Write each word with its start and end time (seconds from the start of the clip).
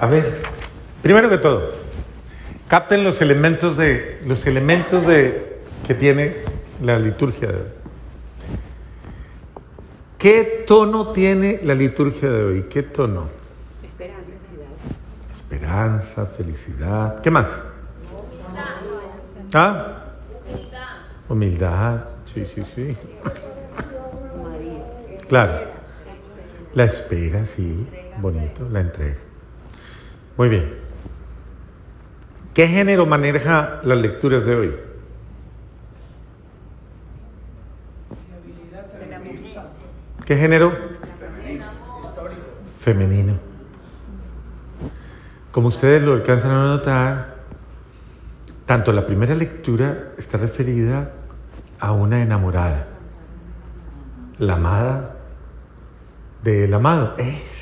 A 0.00 0.06
ver, 0.06 0.40
primero 1.02 1.28
que 1.28 1.36
todo, 1.36 1.74
capten 2.68 3.04
los 3.04 3.20
elementos 3.20 3.76
de 3.76 4.22
los 4.24 4.46
elementos 4.46 5.06
de 5.06 5.60
que 5.86 5.94
tiene 5.94 6.36
la 6.82 6.98
liturgia 6.98 7.48
de 7.48 7.54
hoy. 7.54 7.68
¿Qué 10.16 10.64
tono 10.66 11.12
tiene 11.12 11.60
la 11.62 11.74
liturgia 11.74 12.30
de 12.30 12.42
hoy? 12.42 12.62
¿Qué 12.62 12.82
tono? 12.82 13.28
Esperanza. 13.82 14.30
Esperanza, 15.34 16.26
felicidad. 16.26 17.20
¿Qué 17.20 17.30
más? 17.30 17.46
¿Ah? 19.52 20.04
Humildad. 21.28 22.04
Sí, 22.32 22.46
sí, 22.54 22.62
sí. 22.74 22.96
Claro. 25.28 25.68
La 26.72 26.84
espera, 26.84 27.44
sí. 27.44 27.86
Bonito. 28.18 28.66
La 28.70 28.80
entrega. 28.80 29.29
Muy 30.40 30.48
bien. 30.48 30.72
¿Qué 32.54 32.66
género 32.66 33.04
maneja 33.04 33.82
las 33.84 33.98
lecturas 33.98 34.46
de 34.46 34.56
hoy? 34.56 34.74
¿Qué 40.24 40.36
género? 40.38 40.74
Femenino. 42.78 43.34
Como 45.52 45.68
ustedes 45.68 46.02
lo 46.02 46.14
alcanzan 46.14 46.52
a 46.52 46.64
notar, 46.68 47.36
tanto 48.64 48.94
la 48.94 49.06
primera 49.06 49.34
lectura 49.34 50.12
está 50.16 50.38
referida 50.38 51.12
a 51.78 51.92
una 51.92 52.22
enamorada, 52.22 52.86
la 54.38 54.54
amada 54.54 55.16
del 56.42 56.72
amado, 56.72 57.16
es. 57.18 57.59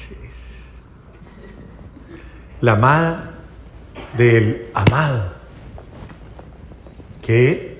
La 2.60 2.72
amada 2.72 3.30
del 4.16 4.70
amado, 4.74 5.32
que 7.22 7.78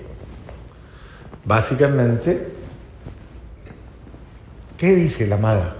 básicamente, 1.45 2.53
¿qué 4.77 4.95
dice 4.95 5.27
la 5.27 5.35
amada? 5.35 5.75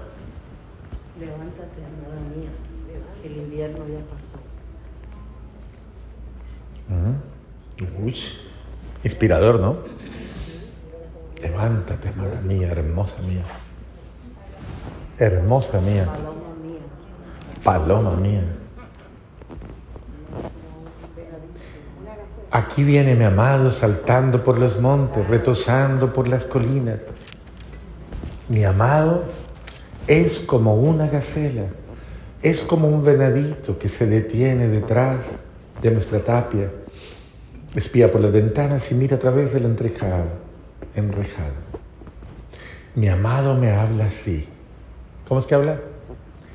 Levántate, 1.18 1.80
amada 1.84 2.20
mía, 2.36 2.50
que 3.22 3.28
el 3.28 3.36
invierno 3.36 3.78
ya 3.88 4.00
pasó. 4.10 4.38
Uy, 8.02 8.16
inspirador, 9.04 9.60
¿no? 9.60 9.78
Levántate, 11.40 12.08
amada 12.08 12.40
mía, 12.42 12.68
hermosa 12.72 13.14
mía. 13.22 13.44
Hermosa 15.18 15.80
mía, 15.80 16.06
Paloma 16.06 16.54
mía. 16.62 16.80
paloma 17.62 18.16
mía. 18.16 18.59
Aquí 22.52 22.82
viene 22.82 23.14
mi 23.14 23.24
amado 23.24 23.70
saltando 23.70 24.42
por 24.42 24.58
los 24.58 24.80
montes, 24.80 25.28
retosando 25.28 26.12
por 26.12 26.26
las 26.26 26.46
colinas. 26.46 26.98
Mi 28.48 28.64
amado 28.64 29.24
es 30.08 30.40
como 30.40 30.74
una 30.74 31.06
gacela, 31.06 31.66
es 32.42 32.60
como 32.62 32.88
un 32.88 33.04
venadito 33.04 33.78
que 33.78 33.88
se 33.88 34.06
detiene 34.06 34.66
detrás 34.66 35.18
de 35.80 35.92
nuestra 35.92 36.18
tapia, 36.24 36.68
espía 37.76 38.10
por 38.10 38.20
las 38.20 38.32
ventanas 38.32 38.90
y 38.90 38.94
mira 38.96 39.16
a 39.16 39.20
través 39.20 39.52
del 39.52 39.66
enrejado, 39.66 40.26
enrejado. 40.96 41.54
Mi 42.96 43.08
amado 43.08 43.54
me 43.54 43.70
habla 43.70 44.06
así. 44.06 44.48
¿Cómo 45.28 45.38
es 45.38 45.46
que 45.46 45.54
habla? 45.54 45.78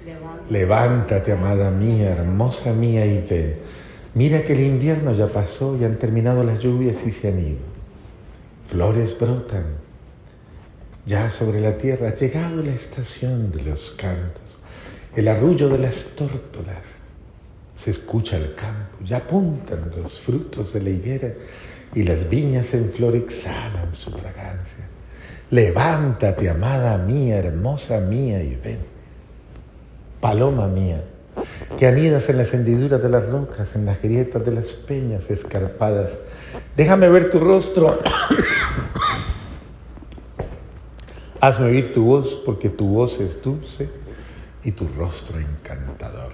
Levántate. 0.05 0.51
Levántate, 0.53 1.31
amada 1.31 1.71
mía, 1.71 2.11
hermosa 2.11 2.73
mía, 2.73 3.05
y 3.05 3.25
ven. 3.29 3.55
Mira 4.16 4.44
que 4.44 4.53
el 4.53 4.61
invierno 4.61 5.13
ya 5.13 5.27
pasó 5.27 5.77
y 5.77 5.83
han 5.83 5.99
terminado 5.99 6.41
las 6.44 6.59
lluvias 6.59 6.95
y 7.06 7.12
se 7.12 7.28
han 7.28 7.39
ido. 7.39 7.59
Flores 8.69 9.17
brotan. 9.19 9.66
Ya 11.06 11.29
sobre 11.29 11.59
la 11.59 11.78
tierra 11.78 12.07
ha 12.07 12.16
llegado 12.16 12.63
la 12.63 12.72
estación 12.73 13.51
de 13.51 13.62
los 13.63 13.91
cantos, 13.91 14.57
el 15.16 15.28
arrullo 15.28 15.67
de 15.67 15.79
las 15.79 16.06
tórtolas. 16.16 16.81
Se 17.75 17.91
escucha 17.91 18.38
el 18.38 18.56
campo, 18.56 19.03
ya 19.03 19.17
apuntan 19.17 19.91
los 20.01 20.19
frutos 20.19 20.72
de 20.72 20.81
la 20.81 20.89
higuera 20.91 21.34
y 21.94 22.03
las 22.03 22.29
viñas 22.29 22.73
en 22.73 22.91
flor 22.91 23.18
exhalan 23.18 23.94
su 23.94 24.12
fragancia. 24.12 24.85
Levántate, 25.51 26.50
amada 26.50 26.97
mía, 26.97 27.38
hermosa 27.38 28.00
mía, 28.00 28.41
y 28.41 28.56
ven. 28.56 28.79
Paloma 30.22 30.68
mía, 30.68 31.03
que 31.78 31.88
anidas 31.88 32.29
en 32.29 32.38
las 32.38 32.53
hendiduras 32.53 33.01
de 33.01 33.09
las 33.09 33.28
rocas, 33.28 33.75
en 33.75 33.85
las 33.85 34.01
grietas 34.01 34.46
de 34.46 34.51
las 34.51 34.73
peñas 34.73 35.29
escarpadas. 35.29 36.12
Déjame 36.75 37.09
ver 37.09 37.29
tu 37.29 37.40
rostro. 37.40 38.00
Hazme 41.41 41.68
oír 41.68 41.94
tu 41.94 42.06
voz, 42.06 42.41
porque 42.45 42.69
tu 42.69 42.88
voz 42.88 43.19
es 43.19 43.41
dulce 43.41 43.90
y 44.63 44.72
tu 44.72 44.88
rostro 44.88 45.38
encantador. 45.40 46.31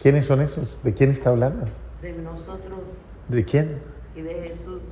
¿Quiénes 0.00 0.26
son 0.26 0.42
esos? 0.42 0.78
¿De 0.82 0.92
quién 0.94 1.10
está 1.10 1.30
hablando? 1.30 1.66
De 2.02 2.12
nosotros 2.12 2.80
¿De 3.28 3.44
quién? 3.44 3.80
y 4.14 4.20
de 4.20 4.34
Jesús. 4.34 4.82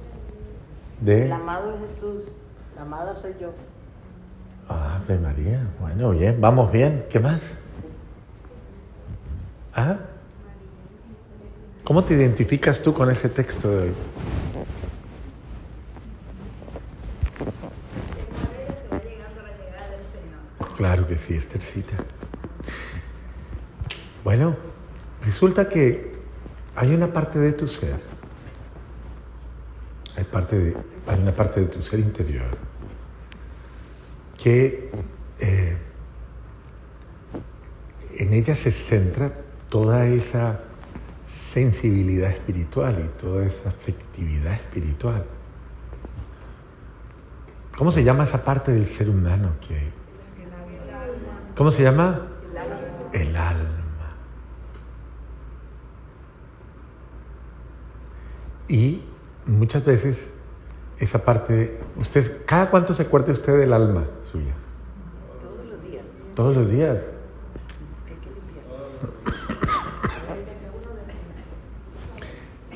De 1.01 1.27
El 1.27 1.33
amado 1.33 1.75
es 1.75 1.93
Jesús. 1.93 2.25
La 2.77 2.83
amada 2.83 3.15
soy 3.17 3.35
yo. 3.41 3.53
Ave 4.71 5.19
María. 5.19 5.61
Bueno, 5.81 6.11
bien, 6.11 6.41
vamos 6.41 6.71
bien. 6.73 7.05
¿Qué 7.11 7.19
más? 7.21 7.41
¿Ah? 9.75 9.97
¿Cómo 11.85 12.05
te 12.05 12.15
identificas 12.15 12.81
tú 12.81 12.93
con 12.95 13.11
ese 13.11 13.29
texto 13.29 13.69
de 13.71 13.79
hoy? 13.89 13.93
Claro 20.77 21.07
que 21.07 21.19
sí, 21.19 21.35
Esthercita. 21.35 21.97
Bueno, 24.25 24.57
resulta 25.25 25.69
que 25.69 26.15
hay 26.77 26.95
una 26.95 27.13
parte 27.13 27.39
de 27.39 27.53
tu 27.53 27.67
ser, 27.69 27.97
hay, 30.17 30.25
parte 30.25 30.59
de- 30.59 30.77
hay 31.07 31.21
una 31.21 31.33
parte 31.33 31.61
de 31.61 31.67
tu 31.67 31.83
ser 31.83 32.01
interior 32.01 32.57
que 34.43 34.91
eh, 35.39 35.77
en 38.17 38.33
ella 38.33 38.55
se 38.55 38.71
centra 38.71 39.33
toda 39.69 40.07
esa 40.07 40.61
sensibilidad 41.29 42.31
espiritual 42.31 43.05
y 43.05 43.21
toda 43.21 43.47
esa 43.47 43.69
afectividad 43.69 44.55
espiritual. 44.55 45.25
¿Cómo 47.77 47.93
se 47.93 48.03
llama 48.03 48.25
esa 48.25 48.43
parte 48.43 48.73
del 48.73 48.87
ser 48.87 49.09
humano 49.09 49.53
que... 49.61 50.01
¿Cómo 51.55 51.71
se 51.71 51.83
llama? 51.83 52.29
El 53.13 53.37
alma. 53.37 53.77
Y 58.69 59.03
muchas 59.47 59.85
veces 59.85 60.19
esa 60.99 61.25
parte, 61.25 61.79
usted, 61.97 62.45
¿cada 62.47 62.71
cuánto 62.71 62.95
se 62.95 63.03
acuerda 63.03 63.33
usted 63.33 63.59
del 63.59 63.73
alma 63.73 64.05
suya? 64.31 64.55
Todos 65.43 65.67
los 65.67 65.83
días. 65.83 66.05
Todos 66.35 66.57
los 66.57 66.71
días. 66.71 66.99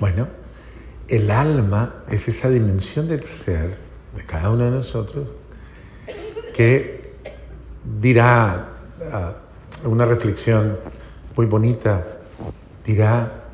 Bueno, 0.00 0.26
el 1.09 1.31
alma 1.31 2.03
es 2.10 2.28
esa 2.28 2.50
dimensión 2.50 3.09
del 3.09 3.22
ser 3.22 3.78
de 4.14 4.25
cada 4.26 4.50
uno 4.50 4.64
de 4.64 4.70
nosotros 4.72 5.28
que 6.53 7.14
dirá 8.00 8.69
ah, 9.12 9.32
una 9.84 10.05
reflexión 10.05 10.79
muy 11.37 11.46
bonita, 11.46 12.05
dirá 12.84 13.44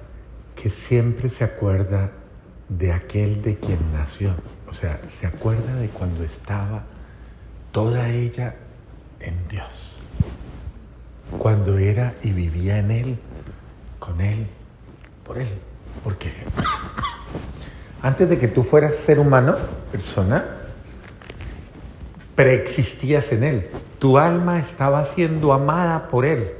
que 0.54 0.70
siempre 0.70 1.30
se 1.30 1.44
acuerda 1.44 2.10
de 2.68 2.92
aquel 2.92 3.42
de 3.42 3.56
quien 3.56 3.78
nació. 3.92 4.34
O 4.68 4.72
sea, 4.72 5.00
se 5.08 5.26
acuerda 5.26 5.74
de 5.76 5.88
cuando 5.88 6.22
estaba 6.22 6.84
toda 7.72 8.08
ella 8.08 8.54
en 9.20 9.36
Dios. 9.48 9.92
Cuando 11.38 11.78
era 11.78 12.14
y 12.22 12.32
vivía 12.32 12.78
en 12.78 12.90
Él, 12.90 13.18
con 13.98 14.20
Él, 14.20 14.46
por 15.24 15.38
Él. 15.38 15.48
Porque 16.02 16.32
antes 18.02 18.28
de 18.28 18.38
que 18.38 18.48
tú 18.48 18.62
fueras 18.62 18.96
ser 18.96 19.18
humano, 19.18 19.56
persona, 19.92 20.44
preexistías 22.34 23.32
en 23.32 23.44
Él. 23.44 23.70
Tu 23.98 24.16
alma 24.16 24.60
estaba 24.60 25.04
siendo 25.04 25.52
amada 25.52 26.08
por 26.08 26.24
Él. 26.24 26.52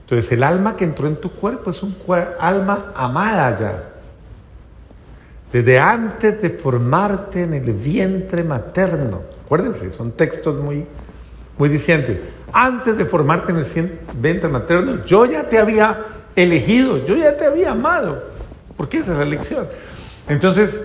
Entonces 0.00 0.30
el 0.32 0.42
alma 0.42 0.76
que 0.76 0.84
entró 0.84 1.06
en 1.06 1.20
tu 1.20 1.30
cuerpo 1.30 1.70
es 1.70 1.82
un 1.82 1.96
alma 2.38 2.92
amada 2.94 3.58
ya. 3.58 3.84
Desde 5.52 5.78
antes 5.78 6.42
de 6.42 6.50
formarte 6.50 7.44
en 7.44 7.54
el 7.54 7.72
vientre 7.72 8.42
materno. 8.42 9.35
Acuérdense, 9.46 9.92
son 9.92 10.10
textos 10.10 10.60
muy, 10.60 10.84
muy 11.56 11.68
diciente. 11.68 12.20
Antes 12.52 12.98
de 12.98 13.04
formarte 13.04 13.52
en 13.52 13.58
el 13.58 14.00
vientre 14.14 14.48
materno, 14.48 15.04
yo 15.04 15.24
ya 15.24 15.48
te 15.48 15.60
había 15.60 16.04
elegido, 16.34 17.06
yo 17.06 17.16
ya 17.16 17.36
te 17.36 17.46
había 17.46 17.70
amado. 17.70 18.24
Porque 18.76 18.98
esa 18.98 19.12
es 19.12 19.18
la 19.18 19.24
elección. 19.24 19.68
Entonces, 20.28 20.80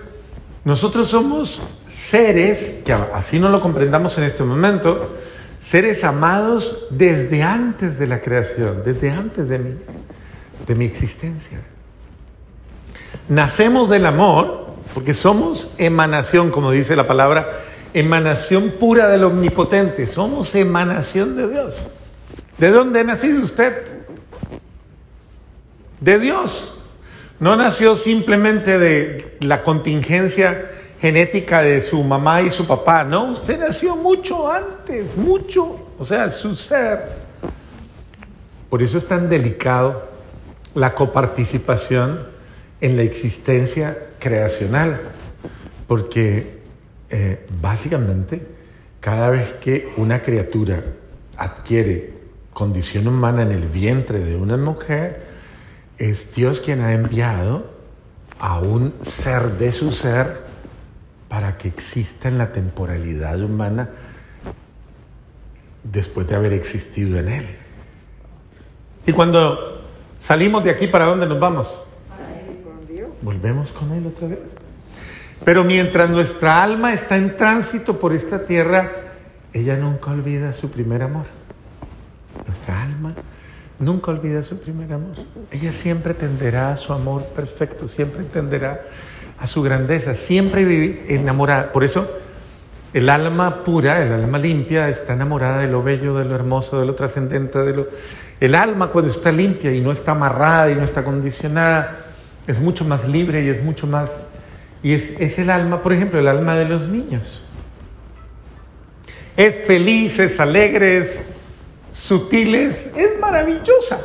nosotros 0.63 1.07
somos 1.07 1.59
seres, 1.87 2.81
que 2.85 2.93
así 2.93 3.39
no 3.39 3.49
lo 3.49 3.59
comprendamos 3.61 4.15
en 4.19 4.25
este 4.25 4.43
momento, 4.43 5.15
seres 5.59 6.03
amados 6.03 6.85
desde 6.91 7.41
antes 7.41 7.97
de 7.97 8.05
la 8.05 8.21
creación, 8.21 8.83
desde 8.85 9.09
antes 9.09 9.49
de 9.49 9.57
mi, 9.57 9.75
de 10.67 10.75
mi 10.75 10.85
existencia. 10.85 11.61
Nacemos 13.27 13.89
del 13.89 14.05
amor 14.05 14.67
porque 14.93 15.15
somos 15.15 15.73
emanación, 15.79 16.51
como 16.51 16.71
dice 16.71 16.95
la 16.95 17.07
palabra, 17.07 17.49
emanación 17.93 18.71
pura 18.79 19.07
del 19.07 19.23
omnipotente, 19.23 20.07
somos 20.07 20.55
emanación 20.55 21.35
de 21.35 21.49
Dios. 21.49 21.75
¿De 22.57 22.69
dónde 22.69 22.99
ha 22.99 23.03
nacido 23.03 23.41
usted? 23.41 23.73
De 25.99 26.19
Dios. 26.19 26.77
No 27.39 27.55
nació 27.55 27.95
simplemente 27.95 28.77
de 28.77 29.37
la 29.39 29.63
contingencia 29.63 30.69
genética 31.01 31.63
de 31.63 31.81
su 31.81 32.03
mamá 32.03 32.43
y 32.43 32.51
su 32.51 32.67
papá, 32.67 33.03
no, 33.03 33.31
usted 33.31 33.59
nació 33.59 33.95
mucho 33.95 34.51
antes, 34.51 35.17
mucho, 35.17 35.93
o 35.97 36.05
sea, 36.05 36.29
su 36.29 36.55
ser. 36.55 37.05
Por 38.69 38.83
eso 38.83 38.99
es 38.99 39.07
tan 39.07 39.27
delicado 39.27 40.07
la 40.75 40.93
coparticipación 40.93 42.27
en 42.79 42.95
la 42.95 43.01
existencia 43.01 43.97
creacional, 44.19 45.01
porque 45.87 46.60
eh, 47.11 47.45
básicamente 47.61 48.41
cada 49.01 49.29
vez 49.29 49.53
que 49.53 49.91
una 49.97 50.21
criatura 50.21 50.83
adquiere 51.35 52.13
condición 52.53 53.07
humana 53.07 53.41
en 53.41 53.51
el 53.51 53.67
vientre 53.67 54.19
de 54.19 54.35
una 54.35 54.57
mujer, 54.57 55.25
es 55.97 56.33
Dios 56.33 56.59
quien 56.61 56.81
ha 56.81 56.93
enviado 56.93 57.65
a 58.39 58.59
un 58.59 58.93
ser 59.01 59.51
de 59.57 59.71
su 59.71 59.91
ser 59.91 60.41
para 61.27 61.57
que 61.57 61.67
exista 61.67 62.27
en 62.27 62.37
la 62.37 62.53
temporalidad 62.53 63.41
humana 63.41 63.89
después 65.83 66.27
de 66.27 66.35
haber 66.35 66.53
existido 66.53 67.19
en 67.19 67.27
Él. 67.27 67.47
Y 69.05 69.11
cuando 69.11 69.81
salimos 70.19 70.63
de 70.63 70.69
aquí, 70.69 70.87
¿para 70.87 71.05
dónde 71.05 71.25
nos 71.25 71.39
vamos? 71.39 71.67
Volvemos 73.21 73.71
con 73.71 73.91
Él 73.91 74.07
otra 74.07 74.27
vez. 74.27 74.39
Pero 75.43 75.63
mientras 75.63 76.09
nuestra 76.09 76.63
alma 76.63 76.93
está 76.93 77.17
en 77.17 77.35
tránsito 77.35 77.99
por 77.99 78.13
esta 78.13 78.45
tierra, 78.45 78.91
ella 79.53 79.75
nunca 79.75 80.11
olvida 80.11 80.53
su 80.53 80.69
primer 80.69 81.03
amor. 81.03 81.25
Nuestra 82.47 82.83
alma 82.83 83.13
nunca 83.79 84.11
olvida 84.11 84.43
su 84.43 84.59
primer 84.59 84.93
amor. 84.93 85.15
Ella 85.51 85.71
siempre 85.71 86.13
tenderá 86.13 86.73
a 86.73 86.77
su 86.77 86.93
amor 86.93 87.25
perfecto, 87.35 87.87
siempre 87.87 88.23
tenderá 88.23 88.81
a 89.39 89.47
su 89.47 89.61
grandeza, 89.63 90.13
siempre 90.15 91.03
enamorada. 91.13 91.71
Por 91.71 91.83
eso 91.83 92.07
el 92.93 93.09
alma 93.09 93.63
pura, 93.63 94.03
el 94.03 94.11
alma 94.11 94.37
limpia, 94.37 94.89
está 94.89 95.13
enamorada 95.13 95.59
de 95.59 95.67
lo 95.67 95.81
bello, 95.81 96.17
de 96.17 96.25
lo 96.25 96.35
hermoso, 96.35 96.79
de 96.79 96.85
lo 96.85 96.93
trascendente, 96.93 97.59
de 97.59 97.73
lo... 97.73 97.87
El 98.39 98.53
alma 98.53 98.87
cuando 98.87 99.09
está 99.09 99.31
limpia 99.31 99.73
y 99.73 99.81
no 99.81 99.91
está 99.91 100.11
amarrada 100.11 100.71
y 100.71 100.75
no 100.75 100.83
está 100.83 101.03
condicionada, 101.03 101.97
es 102.47 102.59
mucho 102.59 102.85
más 102.85 103.07
libre 103.07 103.43
y 103.43 103.49
es 103.49 103.63
mucho 103.63 103.87
más... 103.87 104.09
Y 104.83 104.93
es, 104.93 105.11
es 105.19 105.37
el 105.37 105.49
alma, 105.49 105.81
por 105.81 105.93
ejemplo, 105.93 106.19
el 106.19 106.27
alma 106.27 106.55
de 106.55 106.65
los 106.65 106.87
niños. 106.87 107.43
Es 109.37 109.57
feliz, 109.65 110.19
es 110.19 110.39
alegre, 110.39 110.97
es 110.97 111.21
sutiles, 111.91 112.89
es 112.95 113.19
maravillosa. 113.19 113.99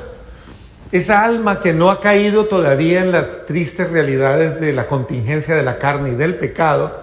Esa 0.93 1.25
alma 1.25 1.61
que 1.61 1.73
no 1.73 1.91
ha 1.91 2.01
caído 2.01 2.47
todavía 2.47 3.01
en 3.01 3.13
las 3.13 3.47
tristes 3.47 3.91
realidades 3.91 4.61
de 4.61 4.73
la 4.73 4.87
contingencia 4.87 5.57
de 5.57 5.63
la 5.63 5.79
carne 5.79 6.11
y 6.11 6.15
del 6.15 6.37
pecado, 6.37 7.03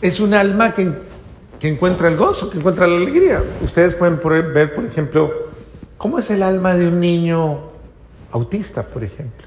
es 0.00 0.18
un 0.18 0.34
alma 0.34 0.72
que, 0.72 0.90
que 1.60 1.68
encuentra 1.68 2.08
el 2.08 2.16
gozo, 2.16 2.50
que 2.50 2.58
encuentra 2.58 2.86
la 2.86 2.96
alegría. 2.96 3.42
Ustedes 3.62 3.94
pueden 3.94 4.18
ver, 4.52 4.74
por 4.74 4.84
ejemplo, 4.84 5.50
cómo 5.98 6.18
es 6.18 6.30
el 6.30 6.42
alma 6.42 6.74
de 6.74 6.88
un 6.88 6.98
niño 6.98 7.70
autista, 8.32 8.82
por 8.82 9.04
ejemplo. 9.04 9.46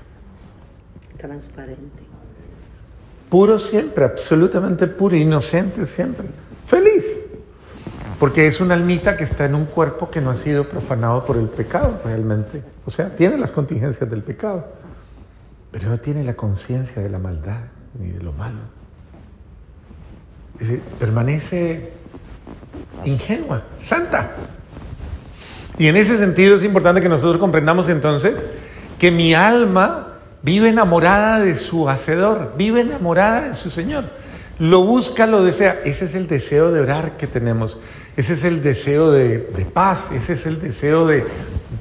Transparente. 1.18 2.05
Puro 3.36 3.60
siempre, 3.60 4.06
absolutamente 4.06 4.88
puro, 4.88 5.14
inocente 5.18 5.86
siempre, 5.88 6.26
feliz. 6.68 7.04
Porque 8.18 8.48
es 8.48 8.62
una 8.62 8.76
almita 8.76 9.18
que 9.18 9.26
está 9.26 9.44
en 9.44 9.56
un 9.56 9.66
cuerpo 9.66 10.10
que 10.10 10.22
no 10.22 10.30
ha 10.30 10.38
sido 10.38 10.70
profanado 10.70 11.26
por 11.26 11.36
el 11.36 11.50
pecado 11.50 12.00
realmente. 12.06 12.64
O 12.86 12.92
sea, 12.92 13.14
tiene 13.14 13.38
las 13.38 13.52
contingencias 13.52 14.10
del 14.10 14.24
pecado, 14.24 14.66
pero 15.70 15.90
no 15.90 15.98
tiene 15.98 16.24
la 16.24 16.36
conciencia 16.36 17.02
de 17.02 17.10
la 17.10 17.20
maldad 17.20 17.60
ni 18.00 18.12
de 18.12 18.24
lo 18.24 18.32
malo. 18.32 18.60
permanece 20.98 21.92
ingenua, 23.04 23.64
santa. 23.82 24.32
Y 25.78 25.88
en 25.88 25.98
ese 25.98 26.18
sentido 26.18 26.56
es 26.56 26.64
importante 26.64 27.02
que 27.02 27.10
nosotros 27.10 27.38
comprendamos 27.38 27.90
entonces 27.90 28.42
que 28.98 29.12
mi 29.12 29.34
alma 29.34 30.15
vive 30.46 30.70
enamorada 30.70 31.40
de 31.40 31.56
su 31.56 31.90
Hacedor, 31.90 32.54
vive 32.56 32.82
enamorada 32.82 33.50
de 33.50 33.56
su 33.56 33.72
Señor. 33.72 34.06
Lo 34.60 34.84
busca, 34.84 35.26
lo 35.26 35.44
desea. 35.44 35.82
Ese 35.84 36.06
es 36.06 36.14
el 36.14 36.28
deseo 36.28 36.72
de 36.72 36.80
orar 36.80 37.18
que 37.18 37.26
tenemos. 37.26 37.80
Ese 38.16 38.36
es 38.36 38.44
el 38.46 38.62
deseo 38.62 39.12
de, 39.12 39.40
paz, 39.74 40.08
ese 40.14 40.34
es 40.34 40.46
el 40.46 40.62
deseo 40.62 41.06
de 41.08 41.26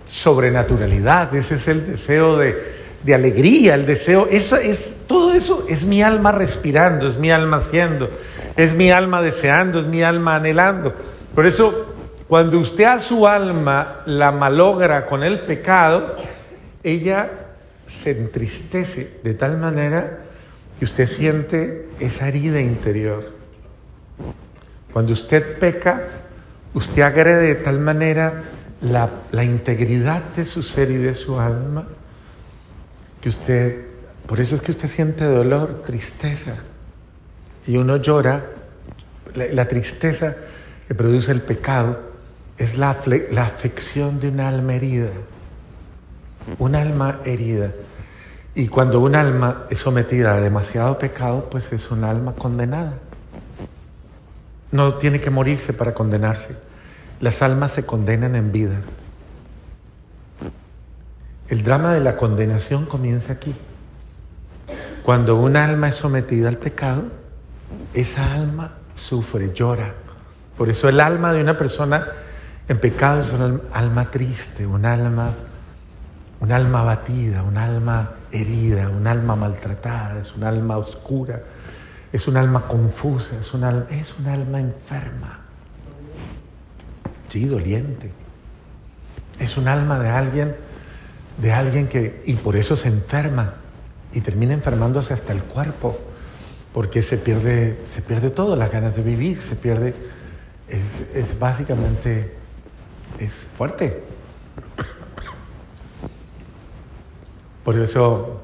sobrenaturalidad, 0.09 1.33
ese 1.37 1.57
es 1.57 1.69
el 1.69 1.87
deseo 1.87 2.39
de, 2.39 3.15
alegría, 3.15 3.75
el 3.75 3.87
deseo, 3.87 4.27
es, 4.29 4.95
todo 5.07 5.35
eso 5.35 5.65
es 5.69 5.85
mi 5.85 6.03
alma 6.03 6.33
respirando, 6.33 7.07
es 7.07 7.19
mi 7.19 7.31
alma 7.31 7.59
haciendo, 7.59 8.11
es 8.57 8.73
mi 8.73 8.91
alma 8.91 9.23
deseando, 9.23 9.81
es 9.81 9.87
mi 9.87 10.03
alma 10.03 10.37
anhelando. 10.37 10.93
Por 11.37 11.47
eso, 11.47 11.95
cuando 12.27 12.59
usted 12.59 12.85
a 12.85 12.99
su 12.99 13.29
alma 13.29 14.01
la 14.07 14.33
malogra 14.33 15.07
con 15.07 15.23
el 15.23 15.41
pecado, 15.41 16.17
ella 16.83 17.44
se 17.87 18.11
entristece 18.13 19.21
de 19.23 19.35
tal 19.35 19.59
manera 19.59 20.21
que 20.79 20.85
usted 20.85 21.07
siente 21.07 21.89
esa 22.01 22.29
herida 22.29 22.61
interior. 22.61 23.33
Cuando 24.93 25.13
usted 25.13 25.59
peca, 25.59 26.03
usted 26.75 27.03
agrede 27.03 27.49
de 27.49 27.55
tal 27.57 27.81
manera 27.81 28.45
la, 28.81 29.45
integridad 29.45 30.23
de 30.37 30.45
su 30.45 30.63
ser 30.63 30.91
y 30.91 30.97
de 30.97 31.15
su 31.15 31.39
alma 31.39 31.87
que 33.21 33.29
usted, 33.29 33.87
por 34.27 34.41
eso 34.41 34.57
es 34.57 34.63
que 34.63 34.73
usted 34.73 34.89
siente 34.89 35.25
dolor, 35.25 35.83
tristeza. 35.83 36.57
Y 37.67 37.77
uno 37.79 37.97
llora, 37.97 38.45
la, 39.35 39.67
tristeza 39.67 40.37
que 40.87 40.95
produce 40.95 41.33
el 41.33 41.41
pecado 41.41 42.01
es 42.59 42.77
la, 42.77 42.97
la 43.31 43.43
afección 43.45 44.21
de 44.21 44.29
un 44.29 44.41
alma 44.41 44.75
herida. 44.75 45.11
Un 46.59 46.75
alma 46.75 47.21
herida. 47.25 47.73
Y 48.55 48.69
cuando 48.69 49.01
un 49.01 49.17
alma 49.17 49.65
es 49.71 49.81
sometida 49.81 50.35
a 50.35 50.41
demasiado 50.41 50.99
pecado, 50.99 51.49
pues 51.51 51.73
es 51.73 51.91
un 51.91 52.05
alma 52.05 52.35
condenada. 52.35 52.95
No 54.71 54.95
tiene 54.95 55.21
que 55.21 55.31
morirse 55.31 55.73
para 55.73 55.95
condenarse. 55.95 56.57
Las 57.21 57.43
almas 57.43 57.73
se 57.73 57.85
condenan 57.85 58.37
en 58.37 58.53
vida. 58.53 58.77
El 61.49 61.63
drama 61.63 61.93
de 61.93 62.01
la 62.01 62.17
condenación 62.17 62.87
comienza 62.87 63.33
aquí. 63.33 63.55
Cuando 65.05 65.37
un 65.37 65.57
alma 65.57 65.89
es 65.89 65.97
sometida 65.97 66.49
al 66.49 66.57
pecado, 66.57 67.05
esa 67.93 68.35
alma 68.35 68.73
sufre, 68.95 69.53
llora. 69.53 69.95
Por 70.57 70.69
eso 70.69 70.89
el 70.89 71.01
alma 71.01 71.33
de 71.33 71.43
una 71.43 71.59
persona 71.59 72.07
en 72.69 72.79
pecado 72.79 73.21
es 73.21 73.33
un 73.33 73.63
alma 73.73 74.11
triste, 74.11 74.67
un 74.67 74.87
alma, 74.87 75.31
un 76.45 76.53
alma 76.53 76.81
abatida, 76.81 77.43
un 77.43 77.57
alma 77.57 78.13
herida, 78.31 78.89
un 78.89 79.07
alma 79.07 79.35
maltratada, 79.35 80.21
es 80.21 80.35
un 80.35 80.45
alma 80.45 80.79
oscura 80.79 81.41
es 82.15 82.29
un 82.29 82.37
alma 82.37 82.69
confusa, 82.69 83.37
es 83.41 83.53
un 83.55 83.65
alma, 83.65 84.61
enferma. 84.61 85.41
Sí, 87.27 87.47
doliente. 87.47 88.13
Es 89.41 89.57
un 89.57 89.67
alma 89.67 89.99
de 89.99 90.11
alguien, 90.11 90.55
de 91.39 91.53
alguien 91.53 91.89
que, 91.89 92.23
y 92.25 92.35
por 92.35 92.55
eso 92.55 92.77
se 92.77 92.87
enferma 92.87 93.55
y 94.13 94.21
termina 94.21 94.55
enfermándose 94.55 95.13
hasta 95.13 95.33
el 95.33 95.43
cuerpo, 95.43 95.99
porque 96.73 97.03
se 97.03 97.19
pierde, 97.19 97.81
se 97.93 98.01
pierde 98.01 98.31
todo, 98.31 98.55
las 98.55 98.71
ganas 98.71 98.95
de 98.95 99.03
vivir, 99.03 99.43
se 99.43 99.57
pierde, 99.57 99.93
es, 100.69 101.17
es 101.17 101.37
básicamente, 101.37 102.33
es 103.19 103.33
fuerte. 103.33 104.05
Por 107.65 107.79
eso 107.79 108.41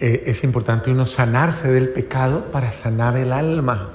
eh, 0.00 0.24
es 0.26 0.42
importante 0.44 0.90
uno 0.90 1.06
sanarse 1.06 1.70
del 1.70 1.88
pecado 1.88 2.46
para 2.46 2.72
sanar 2.72 3.16
el 3.16 3.32
alma. 3.32 3.90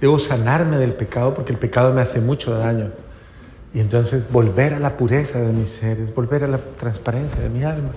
Debo 0.00 0.18
sanarme 0.18 0.78
del 0.78 0.94
pecado 0.94 1.34
porque 1.34 1.52
el 1.52 1.58
pecado 1.58 1.92
me 1.92 2.00
hace 2.00 2.20
mucho 2.20 2.52
daño. 2.52 2.90
Y 3.72 3.80
entonces 3.80 4.30
volver 4.30 4.74
a 4.74 4.78
la 4.80 4.96
pureza 4.96 5.40
de 5.40 5.52
mis 5.52 5.70
seres, 5.70 6.14
volver 6.14 6.44
a 6.44 6.48
la 6.48 6.58
transparencia 6.58 7.38
de 7.38 7.48
mi 7.48 7.62
alma. 7.62 7.90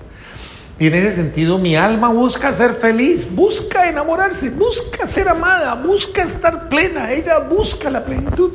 Y 0.78 0.86
en 0.86 0.94
ese 0.94 1.16
sentido 1.16 1.58
mi 1.58 1.76
alma 1.76 2.12
busca 2.12 2.52
ser 2.52 2.74
feliz, 2.74 3.26
busca 3.30 3.88
enamorarse, 3.88 4.50
busca 4.50 5.06
ser 5.06 5.28
amada, 5.28 5.74
busca 5.74 6.22
estar 6.22 6.68
plena, 6.68 7.12
ella 7.12 7.38
busca 7.40 7.90
la 7.90 8.04
plenitud. 8.04 8.52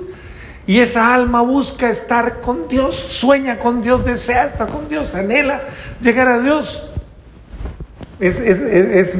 Y 0.67 0.79
esa 0.79 1.15
alma 1.15 1.41
busca 1.41 1.89
estar 1.89 2.41
con 2.41 2.67
Dios, 2.67 2.97
sueña 2.97 3.57
con 3.57 3.81
Dios, 3.81 4.03
desea 4.03 4.47
estar 4.47 4.67
con 4.67 4.89
Dios, 4.89 5.15
anhela 5.15 5.61
llegar 6.01 6.27
a 6.27 6.39
Dios. 6.39 6.85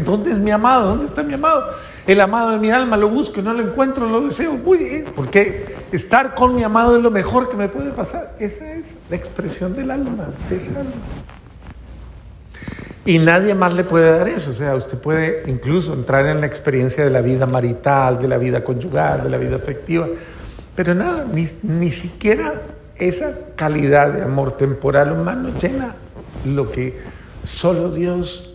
¿Dónde 0.06 0.32
es 0.32 0.38
mi 0.38 0.52
amado? 0.52 0.90
¿Dónde 0.90 1.06
está 1.06 1.24
mi 1.24 1.34
amado? 1.34 1.72
El 2.06 2.20
amado 2.20 2.52
de 2.52 2.58
mi 2.58 2.70
alma 2.70 2.98
lo 2.98 3.10
busco, 3.10 3.42
no 3.42 3.54
lo 3.54 3.62
encuentro, 3.62 4.10
lo 4.10 4.22
deseo. 4.22 4.54
Muy 4.54 4.78
bien, 4.78 5.06
porque 5.16 5.76
estar 5.94 6.36
con 6.36 6.54
mi 6.54 6.64
amado 6.64 6.98
es 6.98 7.04
lo 7.04 7.12
mejor 7.12 7.50
que 7.50 7.56
me 7.56 7.70
puede 7.70 7.92
pasar. 7.92 8.36
Esa 8.40 8.74
es 8.74 8.88
la 9.10 9.16
expresión 9.16 9.74
del 9.74 9.90
alma, 9.92 10.28
de 10.50 10.56
esa 10.56 10.72
alma. 10.72 10.92
Y 13.06 13.20
nadie 13.20 13.56
más 13.56 13.74
le 13.74 13.86
puede 13.86 14.18
dar 14.18 14.28
eso. 14.28 14.52
O 14.52 14.54
sea, 14.54 14.76
usted 14.76 14.98
puede 14.98 15.44
incluso 15.48 15.94
entrar 15.94 16.26
en 16.26 16.42
la 16.42 16.48
experiencia 16.48 17.06
de 17.06 17.10
la 17.10 17.22
vida 17.22 17.46
marital, 17.46 18.20
de 18.20 18.28
la 18.28 18.38
vida 18.38 18.66
conyugal, 18.66 19.24
de 19.24 19.30
la 19.30 19.38
vida 19.38 19.56
afectiva. 19.56 20.08
Pero 20.78 20.94
nada, 20.94 21.26
ni, 21.26 21.50
ni 21.64 21.92
siquiera 21.92 22.62
esa 22.98 23.34
calidad 23.56 24.14
de 24.14 24.22
amor 24.22 24.58
temporal 24.58 25.12
humano 25.12 25.50
llena 25.60 25.96
lo 26.46 26.72
que 26.72 27.00
solo 27.44 27.92
Dios 27.92 28.54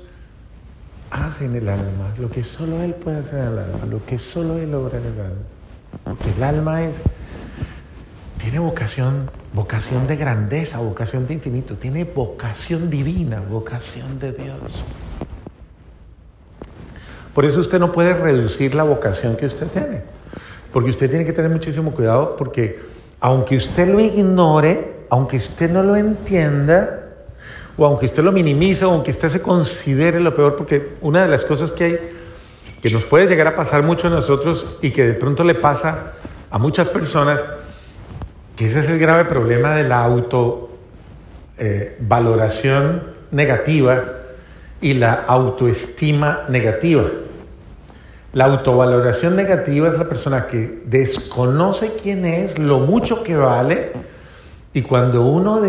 hace 1.11 1.47
en 1.47 1.57
el 1.57 1.69
alma, 1.69 2.15
lo 2.19 2.31
que 2.31 2.45
solo 2.45 2.81
Él 2.81 2.95
puede 2.95 3.19
hacer 3.19 3.41
en 3.41 3.47
el 3.49 3.59
alma, 3.59 3.87
lo 3.91 4.07
que 4.07 4.21
solo 4.21 4.57
Él 4.57 4.71
logra 4.71 4.99
en 4.99 5.07
el 5.07 5.21
alma. 5.21 5.43
Porque 6.05 6.31
el 6.31 6.43
alma 6.45 6.85
es, 6.85 6.95
tiene 8.39 8.61
vocación, 8.61 9.29
vocación 9.53 10.07
de 10.07 10.15
grandeza, 10.15 10.79
vocación 10.79 11.27
de 11.27 11.35
infinito, 11.35 11.75
tiene 11.75 12.05
vocación 12.05 12.89
divina, 12.89 13.41
vocación 13.41 14.21
de 14.21 14.31
Dios. 14.33 14.85
Por 17.35 17.47
eso 17.47 17.59
usted 17.59 17.81
no 17.81 17.91
puede 17.91 18.15
reducir 18.15 18.77
la 18.77 18.85
vocación 18.85 19.35
que 19.37 19.47
usted 19.47 19.67
tiene. 19.67 20.22
Porque 20.73 20.91
usted 20.91 21.11
tiene 21.11 21.25
que 21.25 21.33
tener 21.33 21.51
muchísimo 21.51 21.93
cuidado 21.93 22.37
porque 22.37 22.79
aunque 23.21 23.57
usted 23.57 23.89
lo 23.89 24.01
ignore, 24.01 25.05
aunque 25.11 25.37
usted 25.37 25.71
no 25.71 25.83
lo 25.83 25.95
entienda, 25.95 26.99
o 27.77 27.87
aunque 27.87 28.07
usted 28.07 28.23
lo 28.23 28.33
minimice, 28.33 28.85
o 28.85 28.91
aunque 28.91 29.13
usted 29.13 29.29
se 29.29 29.41
considere 29.41 30.21
lo 30.21 30.35
peor, 30.35 30.57
porque 30.57 30.95
una 31.01 31.23
de 31.23 31.29
las 31.29 31.45
cosas 31.45 31.73
que 31.73 31.85
hay, 31.85 31.99
que 32.81 32.91
nos 32.91 33.05
puede 33.05 33.27
llegar 33.27 33.47
a 33.47 33.55
pasar 33.55 33.83
mucho 33.83 34.09
a 34.09 34.11
nosotros 34.11 34.67
y 34.83 34.91
que 34.91 35.05
de 35.05 35.15
pronto 35.15 35.45
le 35.45 35.55
pasa 35.55 36.13
a 36.51 36.59
muchas 36.59 36.89
personas, 36.89 37.41
que 38.57 38.67
ese 38.67 38.81
es 38.81 38.89
el 38.89 38.99
grave 38.99 39.27
problema 39.27 39.77
de 39.77 39.85
la 39.85 40.05
autovaloración 40.05 40.73
eh, 41.59 43.03
negativa 43.31 44.05
y 44.81 44.95
la 44.95 45.13
autoestima 45.13 46.45
negativa. 46.49 47.05
La 48.33 48.47
autovaloración 48.47 49.37
negativa 49.37 49.89
es 49.89 49.99
la 49.99 50.09
persona 50.09 50.47
que 50.47 50.83
desconoce 50.87 51.97
quién 52.03 52.25
es, 52.25 52.59
lo 52.59 52.81
mucho 52.81 53.23
que 53.23 53.37
vale, 53.37 53.93
y 54.73 54.81
cuando 54.83 55.27
uno 55.27 55.61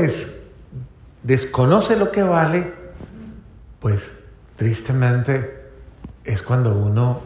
desconoce 1.23 1.97
lo 1.97 2.09
que 2.09 2.23
vale, 2.23 2.73
pues 3.81 4.01
tristemente 4.55 5.61
es 6.23 6.41
cuando 6.41 6.73
uno 6.73 7.21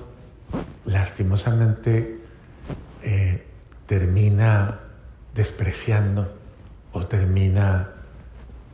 lastimosamente 0.86 2.20
eh, 3.03 3.46
termina 3.86 4.79
despreciando 5.36 6.34
o 6.94 7.06
termina 7.06 7.91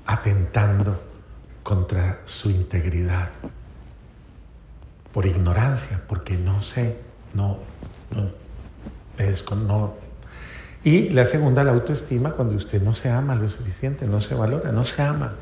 atentando 0.05 0.97
contra 1.61 2.21
su 2.23 2.49
integridad 2.49 3.31
por 5.13 5.25
ignorancia, 5.27 6.01
porque 6.07 6.37
no 6.37 6.63
sé, 6.63 6.97
no, 7.33 7.59
no, 8.11 8.29
no. 9.55 9.93
Y 10.83 11.09
la 11.09 11.25
segunda, 11.25 11.63
la 11.63 11.71
autoestima, 11.71 12.31
cuando 12.31 12.55
usted 12.55 12.81
no 12.81 12.93
se 12.93 13.09
ama 13.09 13.35
lo 13.35 13.47
suficiente, 13.49 14.05
no 14.05 14.19
se 14.19 14.35
valora, 14.35 14.71
no 14.71 14.83
se 14.83 15.01
ama. 15.01 15.35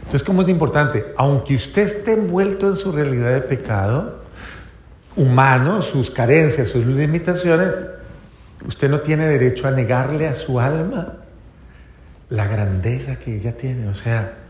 Entonces, 0.00 0.22
como 0.22 0.42
es 0.42 0.48
importante, 0.50 1.14
aunque 1.16 1.56
usted 1.56 1.82
esté 1.82 2.12
envuelto 2.12 2.68
en 2.68 2.76
su 2.76 2.92
realidad 2.92 3.32
de 3.32 3.40
pecado 3.40 4.22
humano, 5.16 5.80
sus 5.80 6.10
carencias, 6.10 6.68
sus 6.68 6.84
limitaciones, 6.84 7.68
usted 8.66 8.90
no 8.90 9.00
tiene 9.00 9.26
derecho 9.26 9.68
a 9.68 9.70
negarle 9.70 10.28
a 10.28 10.34
su 10.34 10.60
alma 10.60 11.16
la 12.28 12.46
grandeza 12.46 13.16
que 13.18 13.36
ella 13.36 13.56
tiene. 13.56 13.88
O 13.88 13.94
sea, 13.94 14.41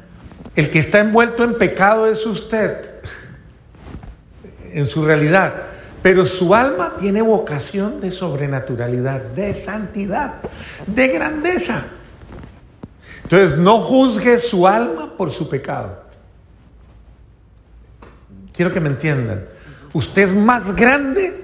el 0.57 0.71
que 0.71 0.79
está 0.79 1.01
envuelto 1.01 1.45
en 1.45 1.59
pecado 1.59 2.07
es 2.07 2.25
usted, 2.27 2.91
en 4.73 4.87
su 4.87 5.05
realidad. 5.05 5.55
Pero 6.03 6.27
su 6.27 6.55
alma 6.55 6.97
tiene 6.99 7.23
vocación 7.23 8.01
de 8.01 8.11
sobrenaturalidad, 8.11 9.21
de 9.21 9.55
santidad, 9.55 10.35
de 10.87 11.09
grandeza. 11.09 11.85
Entonces 13.23 13.57
no 13.57 13.81
juzgue 13.81 14.41
su 14.41 14.67
alma 14.67 15.17
por 15.17 15.31
su 15.31 15.49
pecado. 15.49 16.03
Quiero 18.53 18.73
que 18.73 18.81
me 18.81 18.89
entiendan. 18.89 19.47
Usted 19.93 20.29
es 20.29 20.35
más 20.35 20.75
grande 20.75 21.43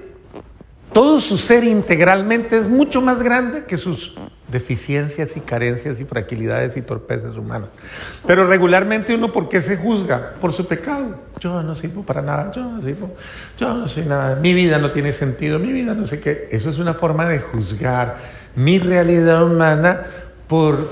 todo 0.93 1.19
su 1.19 1.37
ser 1.37 1.63
integralmente 1.63 2.57
es 2.57 2.67
mucho 2.67 3.01
más 3.01 3.21
grande 3.21 3.65
que 3.65 3.77
sus 3.77 4.15
deficiencias 4.51 5.35
y 5.37 5.39
carencias 5.39 5.99
y 5.99 6.05
fragilidades 6.05 6.75
y 6.77 6.81
torpezas 6.81 7.35
humanas. 7.35 7.69
Pero 8.25 8.47
regularmente 8.47 9.15
uno, 9.15 9.31
¿por 9.31 9.49
qué 9.49 9.61
se 9.61 9.77
juzga? 9.77 10.33
Por 10.41 10.53
su 10.53 10.67
pecado. 10.67 11.15
Yo 11.39 11.61
no 11.61 11.75
sirvo 11.75 12.03
para 12.03 12.21
nada, 12.21 12.51
yo 12.51 12.63
no 12.63 12.81
sirvo, 12.81 13.13
yo 13.57 13.73
no 13.73 13.87
soy 13.87 14.05
nada, 14.05 14.35
mi 14.35 14.53
vida 14.53 14.77
no 14.79 14.91
tiene 14.91 15.13
sentido, 15.13 15.59
mi 15.59 15.71
vida 15.71 15.93
no 15.93 16.05
sé 16.05 16.19
qué. 16.19 16.47
Eso 16.51 16.69
es 16.69 16.77
una 16.77 16.93
forma 16.93 17.25
de 17.25 17.39
juzgar 17.39 18.17
mi 18.55 18.79
realidad 18.79 19.43
humana 19.43 20.05
por 20.47 20.89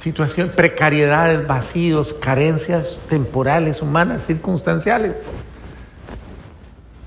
situaciones, 0.00 0.54
precariedades, 0.54 1.46
vacíos, 1.46 2.12
carencias 2.12 2.98
temporales, 3.08 3.82
humanas, 3.82 4.26
circunstanciales 4.26 5.12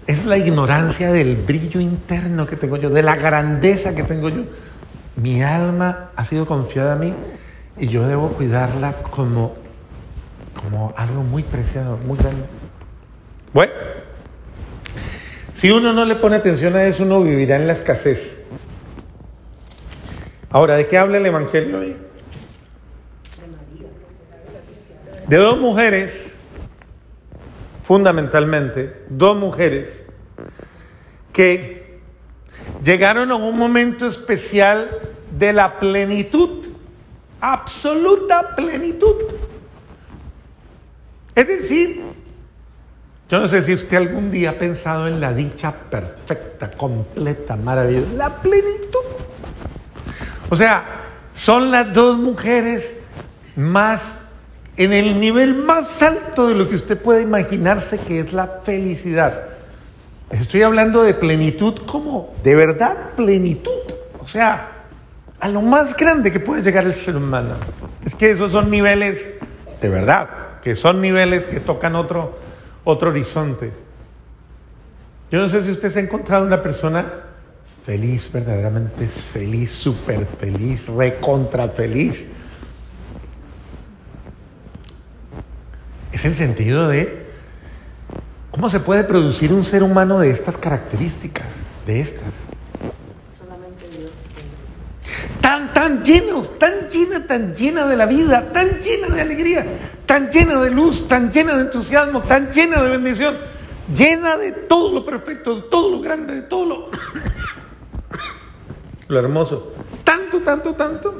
es 0.09 0.25
la 0.25 0.39
ignorancia 0.39 1.11
del 1.11 1.35
brillo 1.35 1.79
interno 1.79 2.47
que 2.47 2.55
tengo 2.55 2.77
yo, 2.77 2.89
de 2.89 3.03
la 3.03 3.15
grandeza 3.15 3.93
que 3.93 4.01
tengo 4.01 4.29
yo. 4.29 4.41
Mi 5.21 5.43
alma 5.43 6.11
ha 6.15 6.25
sido 6.25 6.45
confiada 6.45 6.93
a 6.93 6.95
mí 6.95 7.13
y 7.77 7.87
yo 7.87 8.07
debo 8.07 8.29
cuidarla 8.29 8.93
como, 8.93 9.55
como 10.61 10.93
algo 10.95 11.23
muy 11.23 11.43
preciado, 11.43 11.97
muy 11.97 12.17
grande. 12.17 12.43
Bueno, 13.53 13.73
si 15.53 15.71
uno 15.71 15.91
no 15.91 16.05
le 16.05 16.15
pone 16.15 16.37
atención 16.37 16.75
a 16.75 16.83
eso, 16.85 17.03
uno 17.03 17.21
vivirá 17.21 17.57
en 17.57 17.67
la 17.67 17.73
escasez. 17.73 18.19
Ahora, 20.49 20.75
¿de 20.75 20.87
qué 20.87 20.97
habla 20.97 21.17
el 21.17 21.25
Evangelio 21.25 21.79
hoy? 21.79 21.95
De 25.27 25.37
dos 25.37 25.59
mujeres 25.59 26.33
fundamentalmente, 27.83 29.03
dos 29.09 29.35
mujeres 29.35 29.89
que 31.33 31.99
llegaron 32.83 33.31
a 33.31 33.35
un 33.35 33.57
momento 33.57 34.07
especial 34.07 35.08
de 35.31 35.53
la 35.53 35.79
plenitud, 35.79 36.67
absoluta 37.41 38.55
plenitud. 38.55 39.15
Es 41.35 41.47
decir, 41.47 42.01
yo 43.29 43.39
no 43.39 43.47
sé 43.47 43.63
si 43.63 43.73
usted 43.73 43.97
algún 43.97 44.31
día 44.31 44.51
ha 44.51 44.57
pensado 44.57 45.07
en 45.07 45.21
la 45.21 45.33
dicha 45.33 45.71
perfecta, 45.71 46.71
completa, 46.71 47.55
maravillosa, 47.55 48.13
la 48.13 48.29
plenitud. 48.41 48.99
O 50.49 50.55
sea, 50.55 50.83
son 51.33 51.71
las 51.71 51.93
dos 51.93 52.17
mujeres 52.17 52.95
más 53.55 54.17
en 54.77 54.93
el 54.93 55.19
nivel 55.19 55.55
más 55.55 56.01
alto 56.01 56.47
de 56.47 56.55
lo 56.55 56.69
que 56.69 56.75
usted 56.75 56.97
puede 56.97 57.21
imaginarse 57.21 57.99
que 57.99 58.21
es 58.21 58.33
la 58.33 58.61
felicidad. 58.63 59.49
Estoy 60.29 60.63
hablando 60.63 61.03
de 61.03 61.13
plenitud 61.13 61.75
como 61.85 62.33
de 62.43 62.55
verdad 62.55 63.11
plenitud. 63.15 63.71
O 64.19 64.27
sea, 64.27 64.78
a 65.39 65.47
lo 65.47 65.61
más 65.61 65.95
grande 65.95 66.31
que 66.31 66.39
puede 66.39 66.61
llegar 66.61 66.85
el 66.85 66.93
ser 66.93 67.15
humano. 67.15 67.55
Es 68.05 68.15
que 68.15 68.31
esos 68.31 68.51
son 68.51 68.69
niveles 68.69 69.25
de 69.81 69.89
verdad, 69.89 70.29
que 70.61 70.75
son 70.75 71.01
niveles 71.01 71.45
que 71.45 71.59
tocan 71.59 71.95
otro, 71.95 72.37
otro 72.83 73.09
horizonte. 73.09 73.71
Yo 75.31 75.39
no 75.39 75.47
sé 75.47 75.63
si 75.63 75.71
usted 75.71 75.91
se 75.91 75.99
ha 75.99 76.01
encontrado 76.01 76.45
una 76.45 76.61
persona 76.61 77.05
feliz, 77.85 78.29
verdaderamente 78.31 79.07
feliz, 79.07 79.71
súper 79.71 80.25
feliz, 80.25 80.87
recontra 80.87 81.69
feliz 81.69 82.25
es 86.11 86.25
el 86.25 86.35
sentido 86.35 86.89
de 86.89 87.29
¿Cómo 88.59 88.69
se 88.69 88.81
puede 88.81 89.05
producir 89.05 89.53
un 89.53 89.63
ser 89.63 89.83
humano 89.83 90.19
de 90.19 90.31
estas 90.31 90.57
características? 90.57 91.45
De 91.85 92.01
estas. 92.01 92.27
Solamente 93.37 93.87
Dios. 93.97 94.11
Tan, 95.79 96.03
llenos, 96.03 96.59
tan 96.59 96.89
llena, 96.89 97.25
tan 97.25 97.55
llena 97.55 97.87
de 97.87 97.95
la 97.95 98.05
vida, 98.05 98.49
tan 98.51 98.81
llena 98.81 99.15
de 99.15 99.21
alegría, 99.21 99.65
tan 100.05 100.29
llena 100.29 100.59
de 100.59 100.71
luz, 100.71 101.07
tan 101.07 101.31
llena 101.31 101.55
de 101.55 101.61
entusiasmo, 101.61 102.21
tan 102.21 102.51
llena 102.51 102.83
de 102.83 102.89
bendición, 102.89 103.37
llena 103.95 104.35
de 104.35 104.51
todo 104.51 104.91
lo 104.91 105.05
perfecto, 105.05 105.55
de 105.55 105.61
todo 105.69 105.89
lo 105.89 106.01
grande, 106.01 106.35
de 106.35 106.41
todo 106.41 106.65
lo, 106.65 106.89
lo 109.07 109.19
hermoso. 109.19 109.71
Tanto, 110.03 110.41
tanto, 110.41 110.75
tanto, 110.75 111.15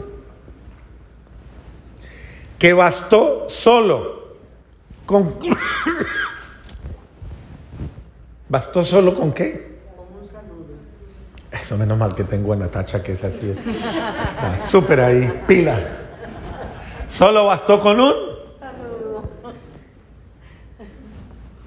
que 2.58 2.74
bastó 2.74 3.46
solo 3.48 4.36
con... 5.06 5.36
¿Bastó 8.50 8.84
solo 8.84 9.16
con 9.16 9.32
qué? 9.32 9.69
Saludo. 11.52 11.64
Eso 11.64 11.78
menos 11.78 11.98
mal 11.98 12.14
que 12.16 12.24
tengo 12.24 12.54
a 12.54 12.56
Natacha 12.56 13.02
que 13.02 13.14
es 13.14 13.24
así. 13.24 13.56
Está 13.58 14.60
Súper 14.68 15.02
ahí, 15.02 15.44
pila. 15.48 15.80
Solo 17.10 17.46
bastó 17.46 17.80
con 17.80 18.00
un... 18.00 18.14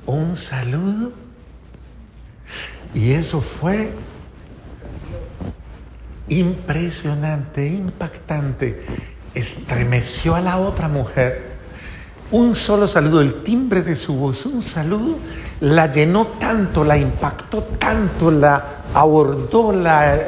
Un 0.06 0.36
saludo. 0.36 1.12
Y 2.94 3.12
eso 3.12 3.40
fue 3.40 3.90
impresionante, 6.28 7.66
impactante. 7.66 8.84
Estremeció 9.34 10.34
a 10.34 10.40
la 10.40 10.58
otra 10.58 10.88
mujer. 10.88 11.51
Un 12.32 12.54
solo 12.54 12.88
saludo, 12.88 13.20
el 13.20 13.42
timbre 13.42 13.82
de 13.82 13.94
su 13.94 14.14
voz, 14.14 14.46
un 14.46 14.62
saludo, 14.62 15.18
la 15.60 15.92
llenó 15.92 16.28
tanto, 16.40 16.82
la 16.82 16.96
impactó 16.96 17.62
tanto, 17.78 18.30
la 18.30 18.64
abordó, 18.94 19.70
la 19.70 20.18